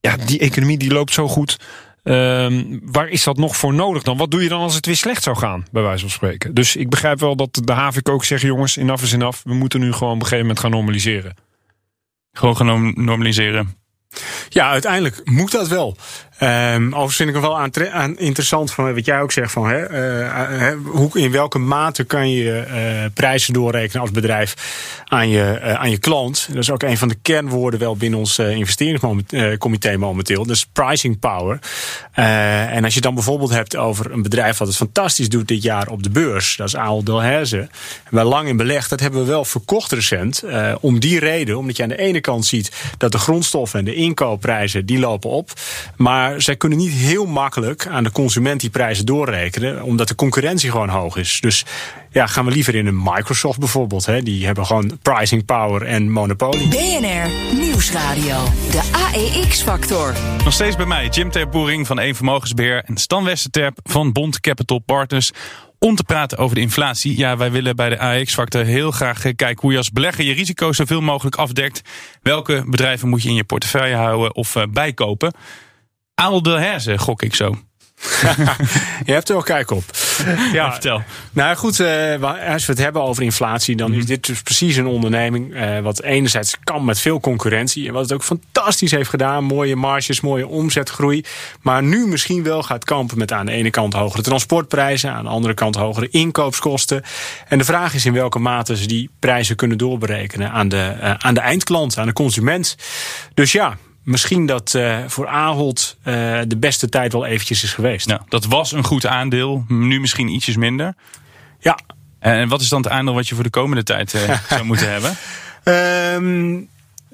[0.00, 1.56] ja, die economie die loopt zo goed.
[2.04, 4.16] Um, waar is dat nog voor nodig dan?
[4.16, 6.54] Wat doe je dan als het weer slecht zou gaan, bij wijze van spreken?
[6.54, 9.42] Dus ik begrijp wel dat de HAVIC ook zegt, jongens, enough is enough.
[9.44, 11.34] We moeten nu gewoon op een gegeven moment gaan normaliseren.
[12.32, 13.76] Gewoon gaan normaliseren.
[14.48, 15.96] Ja, uiteindelijk moet dat wel.
[16.42, 19.90] Um, overigens vind ik het wel interessant van wat jij ook zegt van hè,
[20.56, 24.54] uh, hoe, in welke mate kan je uh, prijzen doorrekenen als bedrijf
[25.04, 26.48] aan je, aan je klant.
[26.48, 30.46] Dat is ook een van de kernwoorden wel binnen ons investeringscomité momenteel.
[30.46, 31.58] Dus pricing power.
[32.12, 35.88] en als je dan bijvoorbeeld hebt over een bedrijf wat het fantastisch doet dit jaar
[35.88, 36.56] op de beurs.
[36.56, 37.68] Dat is Ahold Delhaize.
[38.10, 38.90] Waar lang in belegd.
[38.90, 40.44] Dat hebben we wel verkocht recent.
[40.80, 43.94] om die reden, omdat je aan de ene kant ziet dat de grondstoffen en de
[43.94, 45.50] inkoopprijzen die lopen op.
[45.96, 50.70] Maar zij kunnen niet heel makkelijk aan de consument die prijzen doorrekenen, omdat de concurrentie
[50.70, 51.40] gewoon hoog is.
[51.40, 51.64] Dus
[52.10, 54.06] ja, gaan we liever in een Microsoft bijvoorbeeld.
[54.06, 54.22] Hè?
[54.22, 56.68] Die hebben gewoon pricing power en monopolie.
[56.68, 60.14] BNR Nieuwsradio, de AEX-factor.
[60.44, 64.78] Nog steeds bij mij, Jim Terboering van Eén Vermogensbeheer en Stan Westerterp van Bond Capital
[64.78, 65.32] Partners
[65.82, 67.18] om te praten over de inflatie.
[67.18, 70.76] Ja, wij willen bij de AX-factor heel graag kijken hoe je als belegger je risico's
[70.76, 71.82] zoveel mogelijk afdekt.
[72.22, 75.34] Welke bedrijven moet je in je portefeuille houden of uh, bijkopen?
[76.14, 77.58] Aal de Herzen, gok ik zo.
[79.06, 79.84] je hebt er wel kijk op.
[80.52, 81.02] Ja, vertel.
[81.32, 84.86] Nou goed, uh, als we het hebben over inflatie, dan is dit dus precies een
[84.86, 85.54] onderneming.
[85.54, 87.86] Uh, wat enerzijds kan met veel concurrentie.
[87.86, 89.44] En wat het ook fantastisch heeft gedaan.
[89.44, 91.24] Mooie marges, mooie omzetgroei.
[91.60, 95.12] Maar nu misschien wel gaat kampen met aan de ene kant hogere transportprijzen.
[95.12, 97.02] Aan de andere kant hogere inkoopskosten.
[97.48, 101.14] En de vraag is in welke mate ze die prijzen kunnen doorberekenen aan de, uh,
[101.18, 102.76] aan de eindklant, aan de consument.
[103.34, 108.08] Dus ja, misschien dat uh, voor Ahold uh, de beste tijd wel eventjes is geweest.
[108.08, 110.94] Ja, dat was een goed aandeel, nu misschien ietsjes minder.
[111.58, 111.78] Ja.
[112.18, 114.90] En wat is dan het aandeel wat je voor de komende tijd uh, zou moeten
[114.92, 115.16] hebben?
[116.14, 116.68] Um,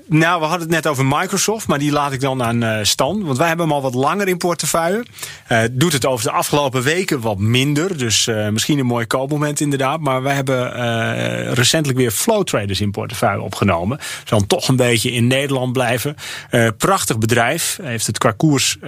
[0.08, 3.24] nou, we hadden het net over Microsoft, maar die laat ik dan aan uh, Stan.
[3.24, 5.04] Want wij hebben hem al wat langer in portefeuille.
[5.48, 7.98] Uh, doet het over de afgelopen weken wat minder.
[7.98, 10.00] Dus uh, misschien een mooi koopmoment inderdaad.
[10.00, 10.56] Maar wij hebben
[11.54, 13.98] recentelijk weer flow traders in portefeuille opgenomen.
[14.24, 16.16] Zal toch een beetje in Nederland blijven.
[16.76, 17.78] prachtig bedrijf.
[17.82, 18.78] Heeft het qua koers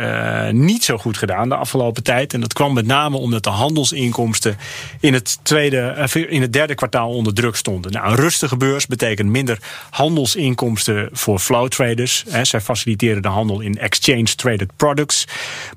[0.50, 2.34] niet zo goed gedaan de afgelopen tijd.
[2.34, 4.56] En dat kwam met name omdat de handelsinkomsten
[5.00, 7.92] in het, tweede, in het derde kwartaal onder druk stonden.
[7.92, 9.58] Nou, een rustige beurs betekent minder
[9.90, 12.24] handelsinkomsten voor flow traders.
[12.28, 12.44] Hè.
[12.44, 15.24] Zij faciliteren de handel in exchange traded products.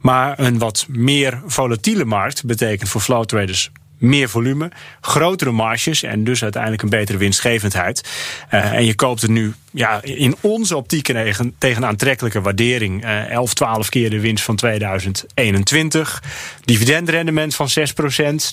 [0.01, 3.71] Maar een wat meer volatiele markt betekent voor flow traders
[4.03, 8.09] meer volume, grotere marges en dus uiteindelijk een betere winstgevendheid.
[8.51, 13.03] Uh, en je koopt het nu ja, in onze optiek tegen, tegen aantrekkelijke waardering.
[13.03, 16.23] Uh, 11, 12 keer de winst van 2021.
[16.63, 17.73] Dividendrendement van 6%.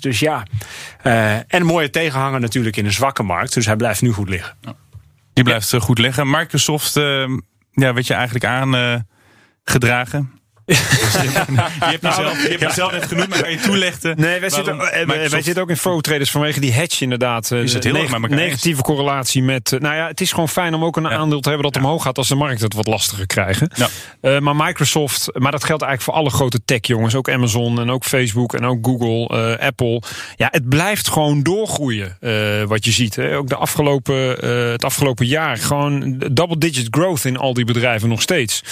[0.01, 0.43] Dus ja,
[1.07, 3.55] uh, en mooie tegenhanger natuurlijk in een zwakke markt.
[3.55, 4.57] Dus hij blijft nu goed liggen.
[5.45, 6.31] Die blijft goed liggen.
[6.31, 6.95] Microsoft,
[7.71, 10.40] ja, weet je eigenlijk aangedragen?
[10.77, 10.77] je
[11.79, 14.21] hebt jezelf, je hebt net genoemd, maar kan je toelichten?
[14.21, 15.31] Nee, wij, zitten, Microsoft...
[15.31, 17.51] wij zitten ook in fo-traders vanwege die hedge inderdaad.
[17.51, 18.81] Is het heel neg negatieve eens.
[18.81, 19.77] correlatie met...
[19.79, 21.11] Nou ja, het is gewoon fijn om ook een ja.
[21.11, 23.71] aandeel te hebben dat omhoog gaat als de markt het wat lastiger krijgen.
[23.75, 23.89] Ja.
[24.23, 27.15] Uh, maar Microsoft, maar dat geldt eigenlijk voor alle grote tech jongens.
[27.15, 30.03] Ook Amazon en ook Facebook en ook Google, uh, Apple.
[30.37, 33.17] Ja, het blijft gewoon doorgroeien uh, wat je ziet.
[33.17, 33.37] Hè.
[33.37, 34.17] Ook de afgelopen,
[34.71, 38.63] het afgelopen jaar gewoon double digit growth in al die bedrijven nog steeds.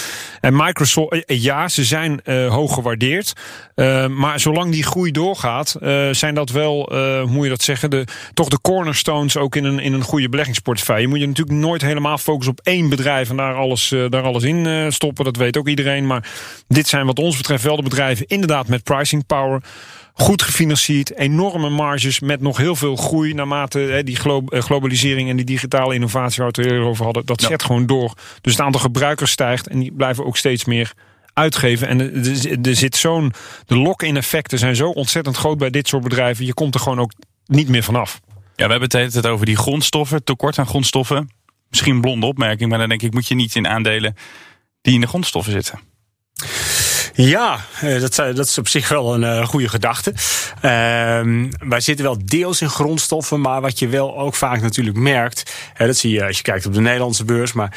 [0.40, 3.32] En Microsoft, ja, ze zijn uh, hoog gewaardeerd.
[3.74, 7.90] Uh, maar zolang die groei doorgaat, uh, zijn dat wel, hoe moet je dat zeggen,
[7.90, 11.02] de, toch de cornerstones ook in een, in een goede beleggingsportefeuille.
[11.02, 14.42] Je moet je natuurlijk nooit helemaal focussen op één bedrijf en daar alles, daar alles
[14.42, 15.24] in stoppen.
[15.24, 16.06] Dat weet ook iedereen.
[16.06, 16.28] Maar
[16.68, 19.62] dit zijn wat ons betreft wel de bedrijven inderdaad met pricing power.
[20.12, 25.36] Goed gefinancierd, enorme marges met nog heel veel groei naarmate hè, die glo globalisering en
[25.36, 27.26] die digitale innovatie waar we het over hadden.
[27.26, 27.48] Dat ja.
[27.48, 28.14] zet gewoon door.
[28.40, 30.92] Dus het aantal gebruikers stijgt en die blijven ook steeds meer
[31.38, 31.88] uitgeven.
[31.88, 32.00] En
[32.64, 33.32] er zit zo'n.
[33.66, 36.46] De lock-in effecten zijn zo ontzettend groot bij dit soort bedrijven.
[36.46, 37.12] Je komt er gewoon ook
[37.46, 38.20] niet meer vanaf.
[38.56, 41.30] Ja, we hebben het tijd over die grondstoffen, tekort aan grondstoffen.
[41.68, 44.16] Misschien een blonde opmerking, maar dan denk ik, moet je niet in aandelen
[44.80, 45.80] die in de grondstoffen zitten.
[47.20, 50.12] Ja, dat, dat is op zich wel een uh, goede gedachte.
[50.56, 50.70] Uh,
[51.68, 55.86] wij zitten wel deels in grondstoffen, maar wat je wel ook vaak natuurlijk merkt, hè,
[55.86, 57.76] dat zie je als je kijkt op de Nederlandse beurs, maar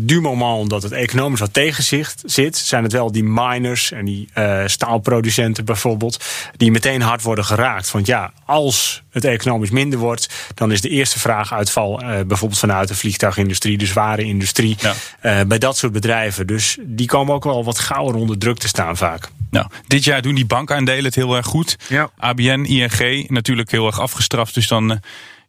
[0.00, 4.28] du moment dat het economisch wat tegenzicht zit, zijn het wel die miners en die
[4.66, 6.24] staalproducenten bijvoorbeeld,
[6.56, 7.90] die meteen hard worden geraakt.
[7.90, 12.88] Want ja, als het economisch minder wordt, dan is de eerste vraag uitval bijvoorbeeld vanuit
[12.88, 14.76] de vliegtuigindustrie, de zware industrie,
[15.20, 15.44] ja.
[15.44, 16.46] bij dat soort bedrijven.
[16.46, 19.28] Dus die komen ook wel wat gauwer onder druk te staan vaak.
[19.50, 21.76] Nou, dit jaar doen die bankaandelen het heel erg goed.
[21.88, 22.10] Ja.
[22.16, 24.54] ABN, ING natuurlijk heel erg afgestraft.
[24.54, 24.96] Dus dan uh,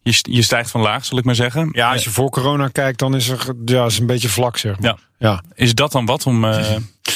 [0.02, 1.70] je, je stijgt van laag, zal ik maar zeggen.
[1.72, 4.80] Ja, als je voor corona kijkt, dan is er ja, is een beetje vlak, zeg
[4.80, 4.90] maar.
[4.90, 4.98] Ja.
[5.22, 5.44] Ja.
[5.56, 6.56] Is dat dan wat om uh,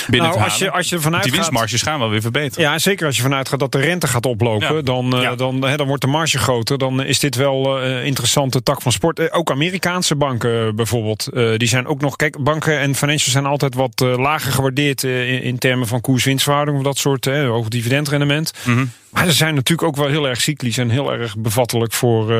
[0.07, 2.69] binnen nou, te als je, als je vanuit Die winstmarges gaan wel weer verbeteren.
[2.69, 4.81] Ja, zeker als je vanuit gaat dat de rente gaat oplopen, ja.
[4.81, 5.35] dan, uh, ja.
[5.35, 6.77] dan, dan wordt de marge groter.
[6.77, 9.31] Dan is dit wel een uh, interessante tak van sport.
[9.31, 12.15] Ook Amerikaanse banken bijvoorbeeld, die zijn ook nog...
[12.15, 16.83] Kijk, banken en financials zijn altijd wat lager gewaardeerd in, in, termen van koers-winstverhouding of
[16.83, 18.53] dat soort, hoog dividendrendement.
[18.65, 18.91] Mm -hmm.
[19.11, 22.33] Maar ze zijn natuurlijk ook wel heel erg cyclisch en heel erg bevattelijk voor,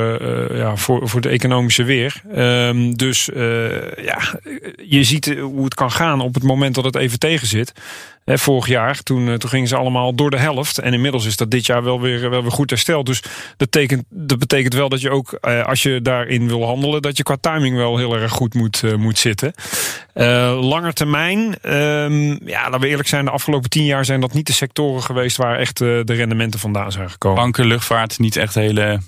[0.56, 2.21] ja, voor, voor de economische weer.
[2.36, 3.30] Um, dus
[3.95, 4.39] ja,
[4.86, 7.72] je ziet hoe het kan gaan op het moment dat het even tegen zit.
[8.26, 10.78] Vorig jaar, toen, toen gingen ze allemaal door de helft.
[10.78, 13.06] En inmiddels is dat dit jaar wel weer, wel weer goed hersteld.
[13.06, 17.02] Dus dat betekent, dat betekent wel dat je ook, uh, als je daarin wil handelen,
[17.02, 19.54] dat je qua timing wel heel erg goed moet, uh, moet zitten.
[20.13, 24.34] Uh, langer termijn, um, ja, laten we eerlijk zijn, de afgelopen tien jaar zijn dat
[24.34, 27.41] niet de sectoren geweest waar echt de rendementen vandaan zijn gekomen.
[27.41, 29.00] Banken, luchtvaart, niet echt hele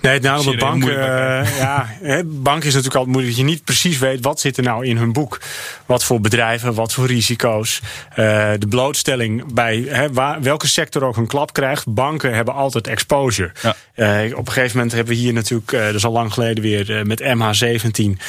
[0.00, 0.88] Nee, het nadeel met banken.
[0.88, 4.56] Uh, ja, hè, bank is natuurlijk altijd moeilijk dat je niet precies weet wat zit
[4.56, 5.40] er nou in hun boek.
[5.86, 7.80] Wat voor bedrijven, wat voor risico's.
[8.10, 8.16] Uh,
[8.58, 11.94] de blootstelling bij waar, welke sector ook een klap krijgt.
[11.94, 13.52] Banken hebben altijd exposure.
[13.62, 13.76] Ja.
[14.26, 17.06] Uh, op een gegeven moment hebben we hier natuurlijk, dat is al lang geleden weer,
[17.06, 18.20] met MH17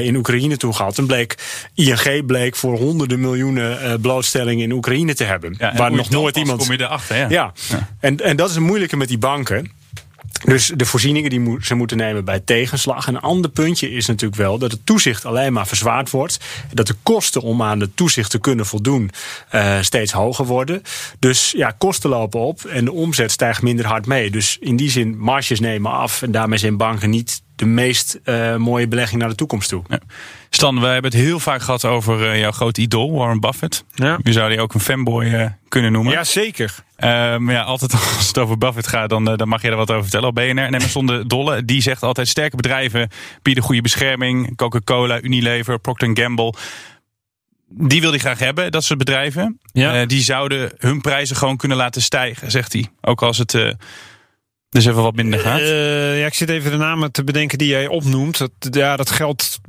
[0.00, 0.98] in Oekraïne toe gehad.
[0.98, 1.34] En bleek,
[1.74, 5.54] ING bleek voor honderden miljoenen blootstelling in Oekraïne te hebben.
[5.58, 6.60] Ja, waar nog nooit iemand.
[6.60, 7.26] Kom je erachter, ja.
[7.28, 7.52] ja.
[7.68, 7.88] ja.
[8.00, 9.80] En, en dat is het moeilijke met die banken.
[10.44, 13.06] Dus de voorzieningen die ze moeten nemen bij tegenslag.
[13.06, 16.38] Een ander puntje is natuurlijk wel dat het toezicht alleen maar verzwaard wordt.
[16.72, 19.10] Dat de kosten om aan de toezicht te kunnen voldoen
[19.54, 20.82] uh, steeds hoger worden.
[21.18, 24.30] Dus ja, kosten lopen op en de omzet stijgt minder hard mee.
[24.30, 26.22] Dus in die zin, marges nemen af.
[26.22, 29.82] En daarmee zijn banken niet de meest uh, mooie belegging naar de toekomst toe.
[30.54, 33.84] Stan, we hebben het heel vaak gehad over uh, jouw grote idool, Warren Buffett.
[33.94, 34.18] Ja.
[34.22, 36.12] Je zou die ook een fanboy uh, kunnen noemen.
[36.12, 36.74] Ja, zeker.
[36.98, 40.02] maar ja, altijd als het over Buffett gaat, dan, dan mag je er wat over
[40.02, 40.64] vertellen op BNR.
[40.64, 43.08] En Emerson de Dolle, die zegt altijd sterke bedrijven
[43.42, 44.56] bieden goede bescherming.
[44.56, 46.54] Coca-Cola, Unilever, Procter Gamble.
[47.68, 49.60] Die wil hij graag hebben, dat soort bedrijven.
[49.72, 50.06] Ja.
[50.06, 52.86] die zouden hun prijzen gewoon kunnen laten stijgen, zegt hij.
[53.00, 53.54] Ook als het
[54.72, 55.60] Dus even wat minder gaat.
[55.60, 58.38] Uh, ja, ik zit even de namen te bedenken die jij opnoemt.
[58.38, 59.60] Dat, ja, dat geldt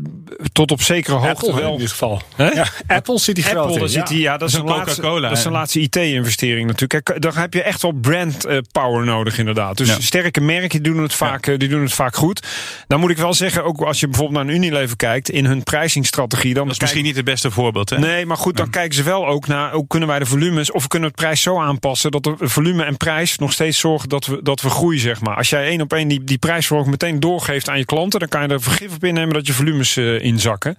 [0.51, 1.73] tot op zekere hoogte Apple wel.
[1.73, 2.21] in dit geval.
[2.37, 3.79] Ja, Apple zit die groot Apple, in.
[3.79, 7.05] daar zit die, ja, dat is een laatste, Coca-Cola, dat is een laatste IT-investering natuurlijk.
[7.05, 9.77] Kijk, dan heb je echt wel brand eh, power nodig inderdaad.
[9.77, 9.99] Dus Ja.
[9.99, 12.47] sterke merken doen, het vaak, eh, die doen het vaak goed.
[12.87, 15.29] Dan moet ik wel zeggen, ook als je bijvoorbeeld naar een Unilever kijkt...
[15.29, 16.53] in hun prijzingsstrategie...
[16.53, 17.99] Dan Dat is misschien niet het beste voorbeeld, hè?
[17.99, 20.81] Nee, maar goed, dan kijken ze wel ook naar hoe kunnen wij de volumes of
[20.81, 24.25] we kunnen het prijs zo aanpassen dat de volume en prijs nog steeds zorgen dat
[24.25, 25.35] we, dat we groeien, zeg maar.
[25.35, 28.41] Als jij één op één die, die prijsverhoging meteen doorgeeft aan je klanten, dan kan
[28.41, 30.75] je er vergif op innemen dat je volumes eh, inzakken.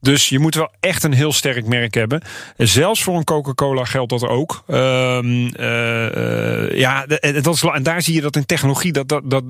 [0.00, 2.22] Dus je moet wel echt een heel sterk merk hebben.
[2.56, 4.62] En Zelfs voor een Coca-Cola geldt dat ook.
[4.66, 7.06] Ehm, eh, eh, ja,
[7.42, 9.44] dat is, en daar zie je dat in technologie, dat, dat, dat,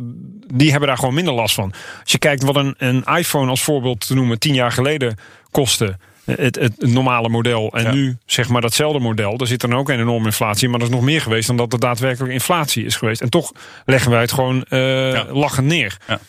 [0.55, 1.73] die hebben daar gewoon minder last van.
[2.03, 5.19] Als je kijkt wat een, een iPhone als voorbeeld te noemen, tien jaar geleden
[5.51, 5.97] kostte.
[6.25, 7.73] Het, het, normale model.
[7.73, 7.93] En Ja.
[7.93, 9.37] nu zeg maar datzelfde model.
[9.37, 10.65] Daar zit dan ook een enorme inflatie.
[10.65, 13.21] in, Maar dat is nog meer geweest dan dat er daadwerkelijk inflatie is geweest.
[13.21, 13.53] En toch
[13.85, 15.97] leggen wij het gewoon eh lachend neer.
[16.09, 16.21] Ja.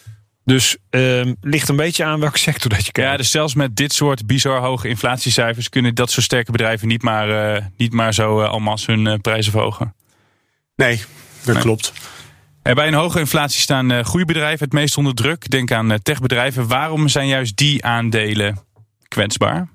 [0.43, 3.11] Dus ehm ligt een beetje aan welke sector dat je kijkt.
[3.11, 7.01] Ja, dus zelfs met dit soort bizar hoge inflatiecijfers kunnen dat soort sterke bedrijven niet
[7.03, 9.95] maar, eh, niet maar zo masse hun prijzen verhogen.
[10.75, 11.01] Nee,
[11.43, 11.63] dat Nee.
[11.63, 11.93] klopt.
[12.61, 15.49] Bij een hoge inflatie staan eh groeibedrijven het meest onder druk.
[15.49, 16.67] Denk aan techbedrijven.
[16.67, 18.57] Waarom zijn juist die aandelen
[19.07, 19.67] kwetsbaar?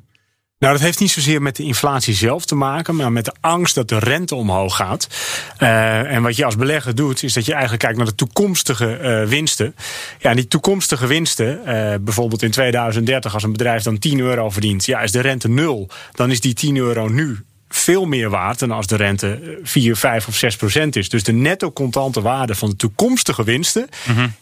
[0.61, 3.75] Nou, dat heeft niet zozeer met de inflatie zelf te maken, maar met de angst
[3.75, 5.09] dat de rente omhoog gaat.
[5.57, 8.96] Eh, en wat je als belegger doet, is dat je eigenlijk kijkt naar de toekomstige
[8.96, 9.75] eh, winsten.
[10.18, 14.51] Ja, en die toekomstige winsten, eh, bijvoorbeeld in 2030, als een bedrijf dan 10 euro
[14.51, 18.59] verdient, ja, is de rente nul, dan is die 10 euro nu veel meer waard
[18.59, 21.09] dan als de rente eh, 4, 5 of 6 procent is.
[21.09, 23.89] Dus de netto contante waarde van de toekomstige winsten,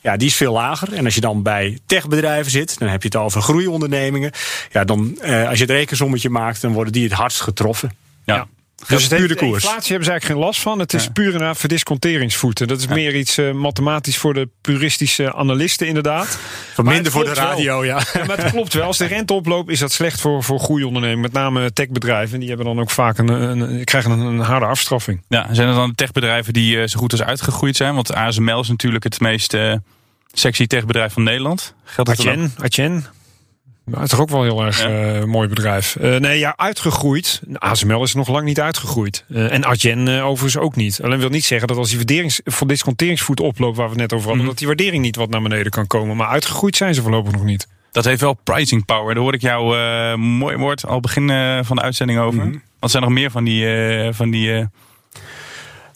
[0.00, 0.92] ja, die is veel lager.
[0.92, 4.30] En als je dan bij techbedrijven zit, dan heb je het over groeiondernemingen.
[4.72, 7.92] Ja, dan eh, als je het rekensommetje maakt, dan worden die het hardst getroffen.
[8.24, 8.46] Ja.
[8.86, 9.64] Dus het puur de koers.
[9.64, 10.78] inflatie hebben ze eigenlijk geen last van.
[10.78, 12.68] Het is puur een verdisconteringsvoeten.
[12.68, 16.38] Dat is meer iets eh, mathematisch voor de puristische analisten inderdaad.
[16.74, 18.02] Van minder voor de radio, ja.
[18.12, 18.86] Ja, maar het klopt wel.
[18.86, 21.20] Als de rente oploopt, is dat slecht voor, voor groeiondernemingen.
[21.22, 22.38] Met name techbedrijven.
[22.40, 25.22] Die hebben dan ook vaak een, een, krijgen een, een harde afstraffing.
[25.28, 27.94] Ja, zijn er dan techbedrijven die eh, zo goed als uitgegroeid zijn?
[27.94, 29.74] Want ASML is natuurlijk het meest eh,
[30.32, 31.74] sexy techbedrijf van Nederland.
[31.84, 32.10] Geldt
[32.58, 33.06] Atjen.
[33.88, 35.96] Nou, het is toch ook wel een heel erg eh, mooi bedrijf.
[35.96, 37.40] Eh, nee, ja, uitgegroeid.
[37.54, 39.24] ASML is nog lang niet uitgegroeid.
[39.28, 41.00] Eh, en Adyen overigens ook niet.
[41.02, 43.76] Alleen wil niet zeggen dat als die waarderings, voor disconteringsvoet oploopt...
[43.76, 44.48] waar we het net over hadden, Mhm.
[44.48, 46.16] dat die waardering niet wat naar beneden kan komen.
[46.16, 47.68] Maar uitgegroeid zijn ze voorlopig nog niet.
[47.92, 49.14] Dat heeft wel pricing power.
[49.14, 51.28] Daar hoorde ik jou eh, mooi woord al begin
[51.64, 52.44] van de uitzending over.
[52.46, 52.56] Mhm.
[52.78, 53.66] Wat zijn er nog meer van die...
[53.76, 54.64] eh, van die eh,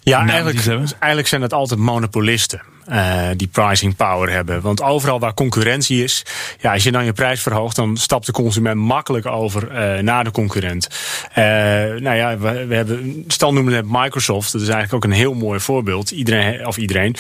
[0.00, 0.66] Ja, eigenlijk,
[0.98, 2.62] eigenlijk zijn het altijd monopolisten.
[2.92, 4.61] Eh, die pricing power hebben.
[4.61, 6.24] Want overal waar concurrentie is,
[6.61, 10.24] ja, als je dan je prijs verhoogt, dan stapt de consument makkelijk over eh, naar
[10.24, 10.88] de concurrent.
[11.33, 11.44] Eh,
[11.98, 15.61] nou ja, we, hebben, stel noemen net Microsoft, dat is eigenlijk ook een heel mooi
[15.61, 16.11] voorbeeld.
[16.11, 17.16] Iedereen, of iedereen,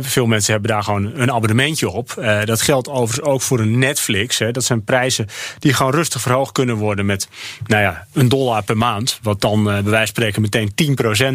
[0.00, 2.14] veel mensen hebben daar gewoon een abonnementje op.
[2.44, 4.38] Dat geldt overigens ook voor een Netflix.
[4.38, 4.50] Hè.
[4.50, 5.26] Dat zijn prijzen
[5.58, 7.28] die gewoon rustig verhoogd kunnen worden met,
[7.66, 9.18] nou ja, een dollar per maand.
[9.22, 10.70] Wat dan bij wijze van spreken meteen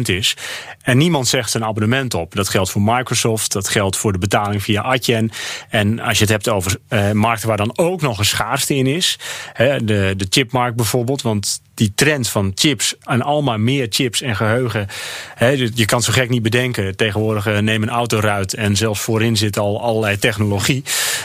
[0.02, 0.36] is.
[0.82, 2.34] En niemand zegt een abonnement op.
[2.34, 5.30] Dat geldt voor Microsoft, dat geldt voor de betaling via Adyen.
[5.68, 8.86] En als je het hebt over eh, markten waar dan ook nog een schaarste in
[8.86, 9.18] is.
[9.52, 11.22] Hè, de, de chipmarkt bijvoorbeeld.
[11.22, 14.86] Want die trend van chips en almaar meer chips en geheugen.
[15.34, 16.96] Hè, je kan zo gek niet bedenken.
[16.96, 20.82] Tegenwoordig eh, neem een autoruit en zelfs voorin zit al allerlei technologie.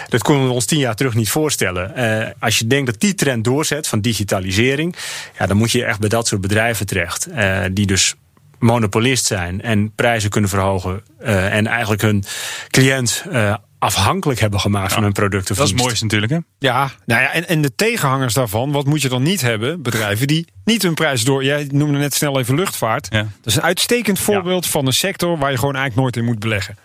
[0.07, 1.95] Dat konden we ons tien jaar terug niet voorstellen.
[1.95, 4.95] Eh, als je denkt dat die trend doorzet van digitalisering.
[5.39, 7.27] Ja, dan moet je echt bij dat soort bedrijven terecht.
[7.71, 8.15] die dus
[8.59, 11.01] monopolist zijn en prijzen kunnen verhogen.
[11.19, 12.23] eh, en eigenlijk hun
[12.67, 15.55] cliënt eh, afhankelijk hebben gemaakt van hun producten.
[15.55, 16.37] dat is het mooiste natuurlijk, hè?
[16.59, 19.81] Ja, nou ja, en, en de tegenhangers daarvan, wat moet je dan niet hebben?
[19.81, 21.43] Bedrijven die niet hun prijs door.
[21.43, 23.07] Jij noemde net snel even luchtvaart.
[23.09, 23.21] Ja.
[23.21, 26.39] Dat is een uitstekend voorbeeld van een sector waar je gewoon eigenlijk nooit in moet
[26.39, 26.77] beleggen.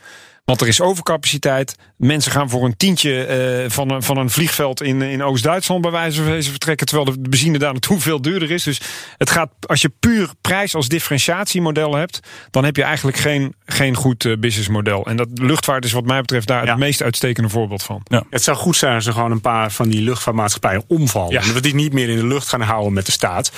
[0.44, 1.76] Want er is overcapaciteit.
[2.02, 5.90] Mensen gaan voor een tientje eh, van, een, van een vliegveld in, in Oost-Duitsland bij
[5.90, 6.86] wijze van wezen vertrekken.
[6.86, 8.62] Terwijl de benzine daar naartoe veel duurder is.
[8.62, 8.80] Dus
[9.18, 13.94] het gaat, als je puur prijs als differentiatiemodel hebt, dan heb je eigenlijk geen, geen
[13.94, 15.06] goed eh, businessmodel.
[15.06, 16.70] En dat luchtvaart is wat mij betreft daar Ja.
[16.70, 18.02] het meest uitstekende voorbeeld van.
[18.30, 21.32] Het zou goed zijn als er gewoon een paar van die luchtvaartmaatschappijen omvallen.
[21.32, 21.40] Ja.
[21.40, 23.52] En dat we die niet meer in de lucht gaan houden met de staat.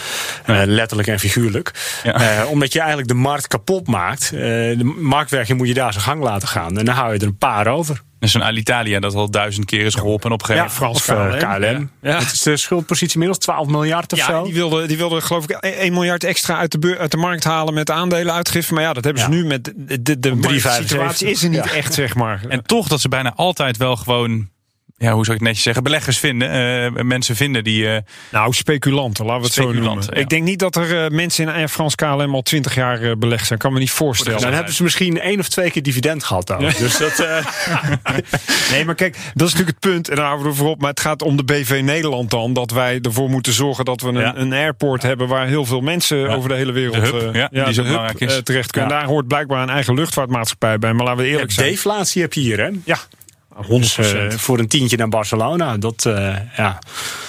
[0.45, 1.99] Eh, letterlijk en figuurlijk.
[2.03, 2.41] Ja.
[2.41, 4.25] Eh, omdat je eigenlijk de markt kapot maakt.
[4.25, 6.79] Eh, de marktwerking moet je daar zijn gang laten gaan.
[6.79, 8.03] En dan hou je er een paar over.
[8.25, 10.27] Dus zo'n Alitalia dat al duizend keer is geholpen.
[10.29, 11.91] En op een gegeven Ja, moment of eh, KLM.
[12.03, 12.19] Ja.
[12.19, 14.45] Het is de schuldpositie inmiddels 12 miljard of Ja, zo.
[14.45, 17.45] die wilde, die wilde geloof ik 1 miljard extra uit de, beur, uit de markt
[17.45, 18.75] halen met aandelenuitgifte.
[18.75, 19.35] Maar ja, dat hebben ze Ja.
[19.37, 20.57] nu met de, de, de Op 3,75.
[20.87, 21.71] situatie is er niet Ja.
[21.73, 22.41] echt, zeg maar.
[22.49, 24.49] En toch dat ze bijna altijd wel gewoon
[24.97, 26.51] ja, hoe zou ik het netjes zeggen, beleggers vinden.
[26.97, 27.89] eh, mensen vinden die...
[27.89, 27.99] eh,
[28.33, 30.05] Nou, speculanten, laten we het zo noemen.
[30.11, 30.13] ja.
[30.21, 33.13] Ik denk niet dat er eh, mensen in Air France KLM al twintig jaar eh,
[33.19, 33.59] belegd zijn.
[33.59, 34.41] Kan me niet voorstellen.
[34.41, 36.59] Dan hebben ze misschien één of twee keer dividend gehad dan.
[36.79, 37.47] Dus dat, eh,
[38.71, 40.09] Nee, maar kijk, dat is natuurlijk het punt.
[40.09, 40.81] En daar houden we ervoor op.
[40.81, 42.53] Maar het gaat om de BV Nederland dan.
[42.53, 44.37] Dat wij ervoor moeten zorgen dat we een, Ja.
[44.37, 45.29] een airport hebben...
[45.29, 46.35] waar heel veel mensen Ja.
[46.35, 48.41] over de hele wereld De hub, eh, ja, die zo belangrijk is.
[48.45, 48.91] terecht kunnen.
[48.91, 48.99] Ja.
[48.99, 50.93] Daar hoort blijkbaar een eigen luchtvaartmaatschappij bij.
[50.93, 51.69] Maar laten we eerlijk zijn.
[51.71, 52.71] deflatie heb je hier, hè?
[52.85, 52.99] Ja,
[53.57, 53.69] 100%.
[53.69, 55.77] Dus, eh, voor een tientje naar Barcelona.
[55.77, 56.79] Dat, eh, ja.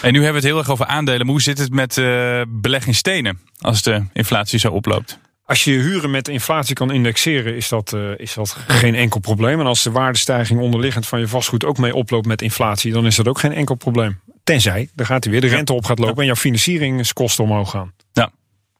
[0.01, 1.19] En nu hebben we het heel erg over aandelen.
[1.19, 5.19] Maar hoe zit het met eh beleg in stenen als de inflatie zo oploopt?
[5.45, 9.59] Als je je huren met inflatie kan indexeren, is dat, is dat geen enkel probleem.
[9.59, 13.15] En als de waardestijging onderliggend van je vastgoed ook mee oploopt met inflatie, dan is
[13.15, 14.19] dat ook geen enkel probleem.
[14.43, 17.93] Tenzij, dan gaat hij weer de rente op gaat lopen en jouw financieringskosten omhoog gaan.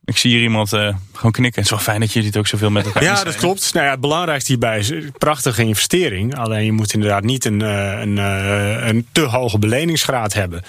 [0.06, 1.62] Ik zie hier iemand eh, gewoon knikken.
[1.62, 3.74] Het is wel fijn dat jullie het ook zoveel met elkaar Ja, dat klopt.
[3.74, 6.38] Nou ja, het belangrijkste hierbij is een prachtige investering.
[6.38, 10.64] Alleen je moet inderdaad niet een, eh, een, eh, een te hoge beleningsgraad hebben.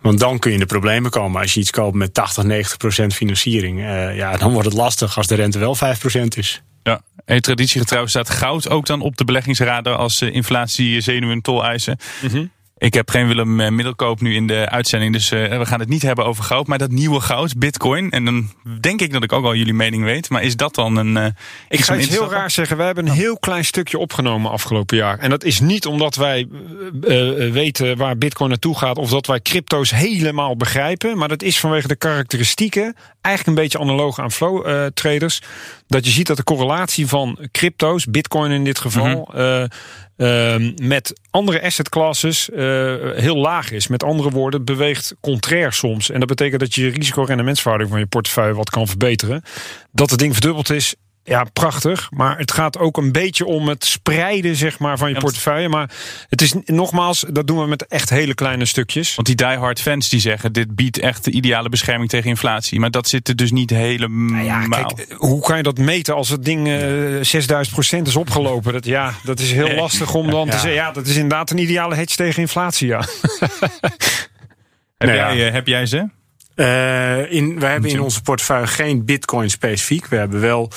[0.00, 1.40] Want dan kun je in de problemen komen.
[1.40, 3.80] Als je iets koopt met 80, 90 procent financiering.
[3.80, 6.62] eh, ja, dan wordt het lastig als de rente wel 5 procent is.
[6.82, 7.00] Ja.
[7.24, 11.98] En traditiegetrouw staat goud ook dan op de beleggingsradar als eh, inflatie, zenuwen en toleisen.
[12.82, 15.88] Ik heb geen Willem eh, Middelkoop nu in de uitzending, dus eh, we gaan het
[15.88, 16.66] niet hebben over goud.
[16.66, 20.04] Maar dat nieuwe goud, bitcoin, en dan denk ik dat ik ook al jullie mening
[20.04, 20.30] weet.
[20.30, 21.16] Maar is dat dan een...
[21.16, 21.26] eh,
[21.68, 22.76] Ik ga iets heel raar zeggen.
[22.76, 25.18] We hebben een heel klein stukje opgenomen afgelopen jaar.
[25.18, 26.48] En dat is niet omdat wij
[27.52, 28.98] weten waar bitcoin naartoe gaat...
[28.98, 31.18] of dat wij crypto's helemaal begrijpen.
[31.18, 32.96] Maar dat is vanwege de karakteristieken...
[33.20, 35.40] eigenlijk een beetje analoog aan flow traders.
[35.86, 39.30] Dat je ziet dat de correlatie van crypto's, bitcoin in dit geval...
[39.34, 39.64] eh,
[40.22, 42.58] ehm, met andere asset classes eh,
[43.14, 43.86] heel laag is.
[43.86, 46.10] Met andere woorden, beweegt contrair soms.
[46.10, 49.42] En dat betekent dat je risico-rendementsverhouding van je portefeuille wat kan verbeteren.
[49.92, 50.94] Dat het ding verdubbeld is,
[51.24, 52.08] ja, prachtig.
[52.10, 55.68] Maar het gaat ook een beetje om het spreiden zeg maar, van je Ja, portefeuille.
[55.68, 55.90] Maar
[56.28, 59.14] het is nogmaals, dat doen we met echt hele kleine stukjes.
[59.14, 62.80] Want die diehard fans die zeggen, dit biedt echt de ideale bescherming tegen inflatie.
[62.80, 64.44] Maar dat zit er dus niet helemaal.
[64.44, 66.74] Ja, kijk, hoe kan je dat meten als het ding eh
[67.20, 68.72] 6000 procent is opgelopen?
[68.72, 70.72] Dat, ja, dat is heel lastig om dan te zeggen.
[70.72, 72.86] Ja, dat is inderdaad een ideale hedge tegen inflatie.
[72.86, 72.98] Ja.
[74.98, 75.34] heb, Nou ja.
[75.34, 76.08] jij, eh, heb jij ze?
[76.54, 80.06] Eh, in, we hebben in onze portefeuille geen bitcoin specifiek.
[80.06, 80.70] We hebben wel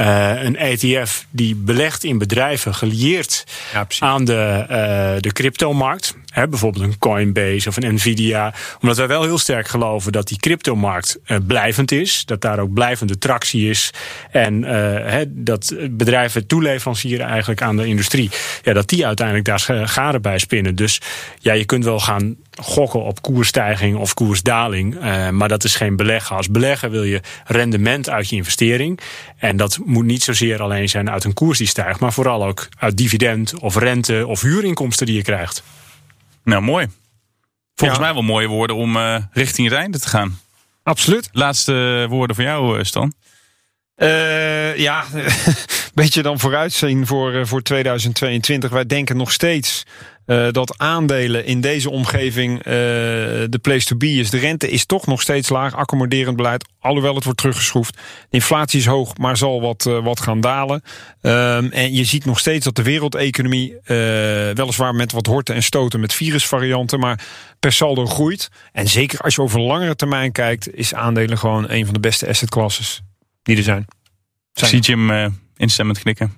[0.00, 6.14] eh, een ETF die belegt in bedrijven gelieerd Ja, aan de, eh de cryptomarkt.
[6.30, 8.54] Hè, bijvoorbeeld een Coinbase of een Nvidia.
[8.80, 12.24] Omdat wij wel heel sterk geloven dat die cryptomarkt eh, blijvend is.
[12.24, 13.90] Dat daar ook blijvende tractie is.
[14.30, 18.30] En hè, dat bedrijven toeleverancieren eigenlijk aan de industrie.
[18.62, 20.74] Ja, dat die uiteindelijk daar garen bij spinnen.
[20.74, 21.00] Dus
[21.38, 25.00] ja, je kunt wel gaan gokken op koersstijging of koersdaling.
[25.30, 26.36] maar dat is geen beleggen.
[26.36, 29.00] Als belegger wil je rendement uit je investering.
[29.36, 32.00] En dat moet niet zozeer alleen zijn uit een koers die stijgt.
[32.00, 35.62] Maar vooral ook uit dividend of rente of huurinkomsten die je krijgt.
[36.44, 36.88] Nou, mooi.
[37.74, 38.04] Volgens Ja.
[38.04, 40.38] mij wel mooie woorden om eh, richting het einde te gaan.
[40.82, 41.28] Absoluut.
[41.32, 43.12] Laatste woorden voor jou, eh, Stan.
[43.94, 45.04] Eh, ja,
[46.00, 48.70] beetje dan vooruitzien voor, eh, voor 2022.
[48.70, 49.82] Wij denken nog steeds
[50.26, 54.30] eh, dat aandelen in deze omgeving eh, de place to be is.
[54.30, 57.98] De rente is toch nog steeds laag, accommoderend beleid, alhoewel het wordt teruggeschroefd.
[58.30, 60.82] Inflatie is hoog, maar zal wat, wat gaan dalen.
[61.20, 63.78] Ehm, en je ziet nog steeds dat de wereldeconomie,
[64.54, 67.24] weliswaar met wat horten en stoten met virusvarianten, maar
[67.58, 68.48] per saldo groeit.
[68.72, 72.28] En zeker als je over langere termijn kijkt, is aandelen gewoon een van de beste
[72.28, 73.02] asset classes
[73.42, 73.86] die er zijn.
[74.52, 75.26] Zie Jim eh
[75.60, 76.32] instemmend knikken.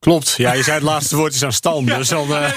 [0.00, 0.34] Klopt.
[0.36, 1.84] Ja, je zei het laatste woord is aan Stan.
[1.84, 2.48] Dus dan, eh,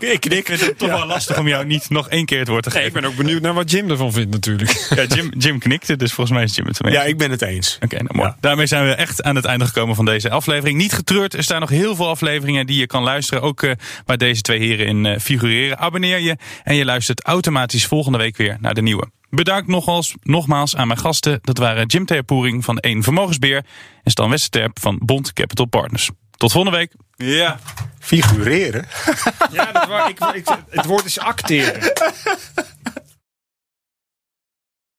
[0.12, 0.48] ik knik.
[0.48, 2.68] Ik vind het toch wel lastig om jou niet nog één keer het woord te
[2.68, 2.96] Nee, geven.
[2.96, 4.70] ik ben ook benieuwd naar wat Jim ervan vindt natuurlijk.
[4.94, 6.94] Ja, Jim, Jim knikte, dus volgens mij is Jim het ermee.
[6.94, 7.78] Ja, ik ben het eens.
[7.80, 8.34] Oké, nou mooi.
[8.40, 10.78] Daarmee zijn we echt aan het einde gekomen van deze aflevering.
[10.78, 13.42] Niet getreurd, er staan nog heel veel afleveringen die je kan luisteren.
[13.42, 13.72] Ook eh,
[14.06, 15.78] waar deze twee heren in eh, figureren.
[15.78, 19.10] Abonneer je en je luistert automatisch volgende week weer naar de nieuwe.
[19.30, 21.38] Bedankt nogmaals, nogmaals aan mijn gasten.
[21.42, 23.64] Dat waren Jim Theapoering van 1 Vermogensbeheer
[24.02, 26.10] en Stan Westerterp van Bond Capital Partners.
[26.42, 26.92] Tot volgende week.
[27.16, 27.58] Ja.
[27.98, 28.86] Figureren.
[29.52, 31.80] Ja, dat waar, ik, ik, het woord is acteren.